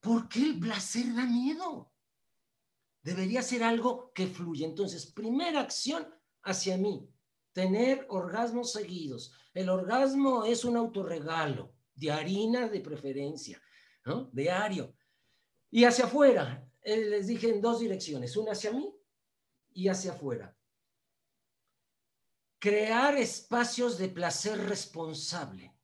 [0.00, 1.92] ¿Por qué el placer da miedo?
[3.02, 4.64] Debería ser algo que fluye.
[4.64, 6.08] Entonces, primera acción
[6.42, 7.08] hacia mí,
[7.52, 9.32] tener orgasmos seguidos.
[9.52, 13.60] El orgasmo es un autorregalo, de harina de preferencia.
[14.32, 14.94] Diario.
[15.70, 18.92] Y hacia afuera, eh, les dije en dos direcciones, una hacia mí
[19.72, 20.56] y hacia afuera.
[22.58, 25.79] Crear espacios de placer responsable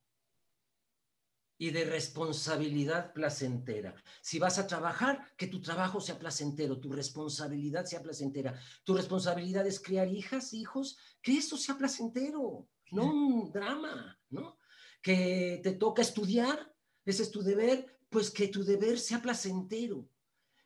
[1.58, 3.94] y de responsabilidad placentera.
[4.20, 8.58] Si vas a trabajar, que tu trabajo sea placentero, tu responsabilidad sea placentera.
[8.84, 14.58] Tu responsabilidad es criar hijas, hijos, que eso sea placentero, no un drama, ¿no?
[15.00, 20.08] Que te toca estudiar, ese es tu deber, pues que tu deber sea placentero.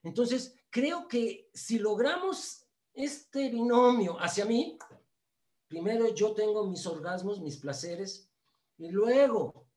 [0.03, 4.77] Entonces, creo que si logramos este binomio hacia mí,
[5.69, 8.29] primero yo tengo mis orgasmos, mis placeres,
[8.77, 9.70] y luego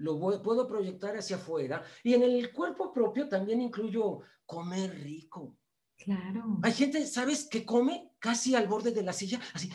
[0.00, 1.84] lo puedo proyectar hacia afuera.
[2.02, 5.56] Y en el cuerpo propio también incluyo comer rico.
[5.96, 6.58] Claro.
[6.62, 9.70] Hay gente, ¿sabes?, que come casi al borde de la silla, así.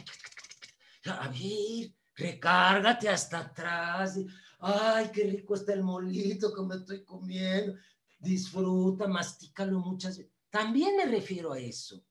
[1.05, 4.19] A ver, recárgate hasta atrás.
[4.59, 7.75] Ay, qué rico está el molito que me estoy comiendo.
[8.17, 10.33] Disfruta, mastícalo muchas veces.
[10.49, 12.03] También me refiero a eso,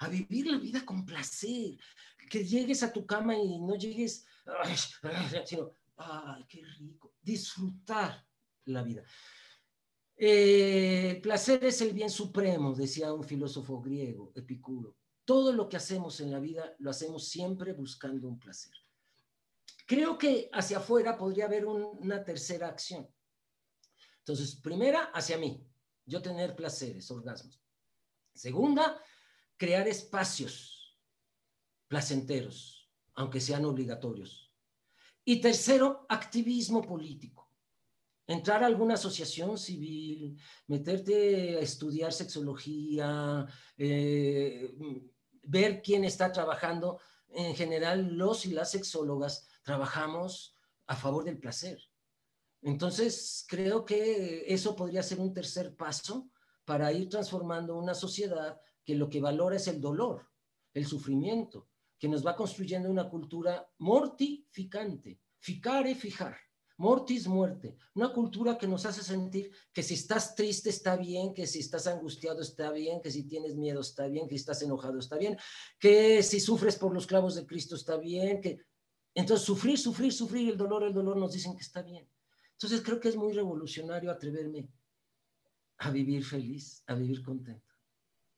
[0.00, 1.78] a vivir la vida con placer.
[2.28, 4.26] Que llegues a tu cama y no llegues,
[5.44, 8.26] sino, ay, qué rico disfrutar
[8.66, 9.02] la vida.
[10.16, 14.96] Eh, placer es el bien supremo, decía un filósofo griego, Epicuro.
[15.24, 18.72] Todo lo que hacemos en la vida lo hacemos siempre buscando un placer.
[19.86, 23.08] Creo que hacia afuera podría haber una tercera acción.
[24.18, 25.66] Entonces, primera, hacia mí,
[26.06, 27.60] yo tener placeres, orgasmos.
[28.32, 29.00] Segunda,
[29.56, 30.98] crear espacios
[31.88, 34.43] placenteros, aunque sean obligatorios.
[35.24, 37.50] Y tercero, activismo político.
[38.26, 43.46] Entrar a alguna asociación civil, meterte a estudiar sexología,
[43.76, 44.74] eh,
[45.42, 47.00] ver quién está trabajando.
[47.28, 50.56] En general, los y las sexólogas trabajamos
[50.86, 51.78] a favor del placer.
[52.62, 56.30] Entonces, creo que eso podría ser un tercer paso
[56.64, 60.26] para ir transformando una sociedad que lo que valora es el dolor,
[60.72, 61.68] el sufrimiento,
[61.98, 65.20] que nos va construyendo una cultura mortificante.
[65.38, 66.36] Ficare, fijar.
[66.76, 67.76] Mortis, muerte.
[67.94, 71.86] Una cultura que nos hace sentir que si estás triste está bien, que si estás
[71.86, 75.36] angustiado está bien, que si tienes miedo está bien, que si estás enojado está bien,
[75.78, 78.60] que si sufres por los clavos de Cristo está bien, que
[79.14, 82.08] entonces sufrir, sufrir, sufrir, el dolor, el dolor nos dicen que está bien.
[82.52, 84.68] Entonces creo que es muy revolucionario atreverme
[85.78, 87.73] a vivir feliz, a vivir contento.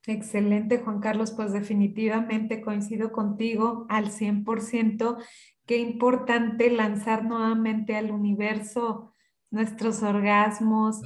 [0.07, 1.33] Excelente, Juan Carlos.
[1.33, 5.19] Pues definitivamente coincido contigo al 100%.
[5.67, 9.13] Qué importante lanzar nuevamente al universo
[9.51, 11.01] nuestros orgasmos,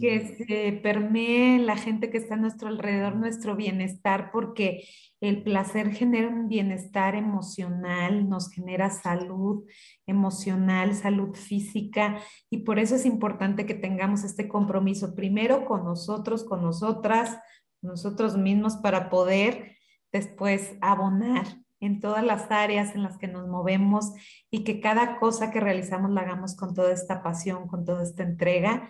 [0.00, 4.84] que se permee la gente que está a nuestro alrededor nuestro bienestar, porque
[5.20, 9.64] el placer genera un bienestar emocional, nos genera salud
[10.06, 12.18] emocional, salud física,
[12.50, 17.38] y por eso es importante que tengamos este compromiso primero con nosotros, con nosotras,
[17.82, 19.76] nosotros mismos para poder
[20.12, 21.46] después abonar
[21.80, 24.12] en todas las áreas en las que nos movemos
[24.50, 28.22] y que cada cosa que realizamos la hagamos con toda esta pasión, con toda esta
[28.22, 28.88] entrega.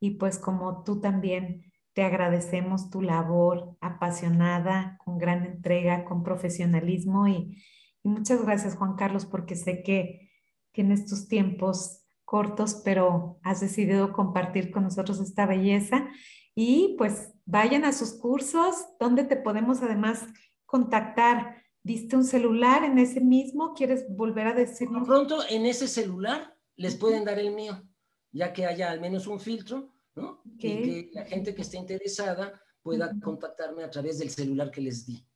[0.00, 7.28] Y pues como tú también te agradecemos tu labor apasionada, con gran entrega, con profesionalismo
[7.28, 7.62] y,
[8.04, 10.28] muchas gracias Juan Carlos porque sé que,
[10.74, 16.08] en estos tiempos cortos, pero has decidido compartir con nosotros esta belleza
[16.54, 20.24] y pues vayan a sus cursos, donde te podemos además
[20.66, 21.62] contactar.
[21.82, 23.74] ¿Diste un celular en ese mismo?
[23.74, 25.02] ¿Quieres volver a decirlo?
[25.04, 27.82] Pronto en ese celular les pueden dar el mío,
[28.30, 30.42] ya que haya al menos un filtro, ¿no?
[30.44, 35.06] Y que la gente que esté interesada pueda contactarme a través del celular que les
[35.06, 35.26] di.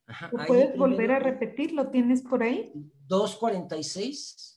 [0.47, 1.73] ¿Puedes volver a repetir?
[1.73, 2.73] ¿Lo tienes por ahí?
[3.07, 4.57] 246.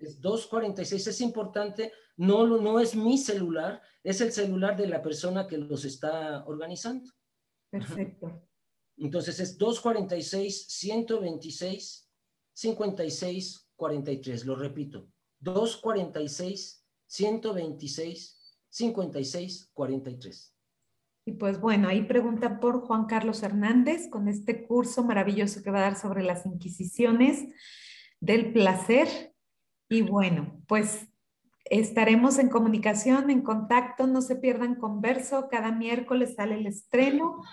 [0.00, 1.06] Es 246.
[1.06, 5.84] Es importante, no, no es mi celular, es el celular de la persona que los
[5.84, 7.10] está organizando.
[7.70, 8.42] Perfecto.
[8.96, 12.10] Entonces es 246 126
[12.52, 14.44] 56 43.
[14.44, 15.08] Lo repito.
[15.38, 20.54] 246 126 56 43.
[21.30, 25.78] Y pues bueno, ahí pregunta por Juan Carlos Hernández con este curso maravilloso que va
[25.78, 27.44] a dar sobre las inquisiciones
[28.18, 29.32] del placer.
[29.88, 31.06] Y bueno, pues
[31.66, 37.44] estaremos en comunicación, en contacto, no se pierdan converso, cada miércoles sale el estreno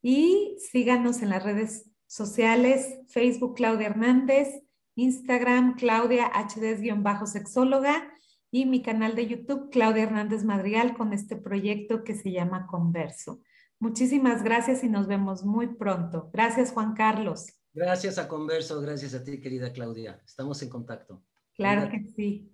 [0.00, 4.62] y síganos en las redes sociales, Facebook Claudia Hernández,
[4.94, 8.12] Instagram Claudia HD-sexóloga
[8.54, 13.42] y mi canal de YouTube Claudia Hernández Madrigal con este proyecto que se llama Converso.
[13.80, 16.30] Muchísimas gracias y nos vemos muy pronto.
[16.32, 17.52] Gracias Juan Carlos.
[17.72, 20.22] Gracias a Converso, gracias a ti querida Claudia.
[20.24, 21.24] Estamos en contacto.
[21.56, 22.48] Claro que sí.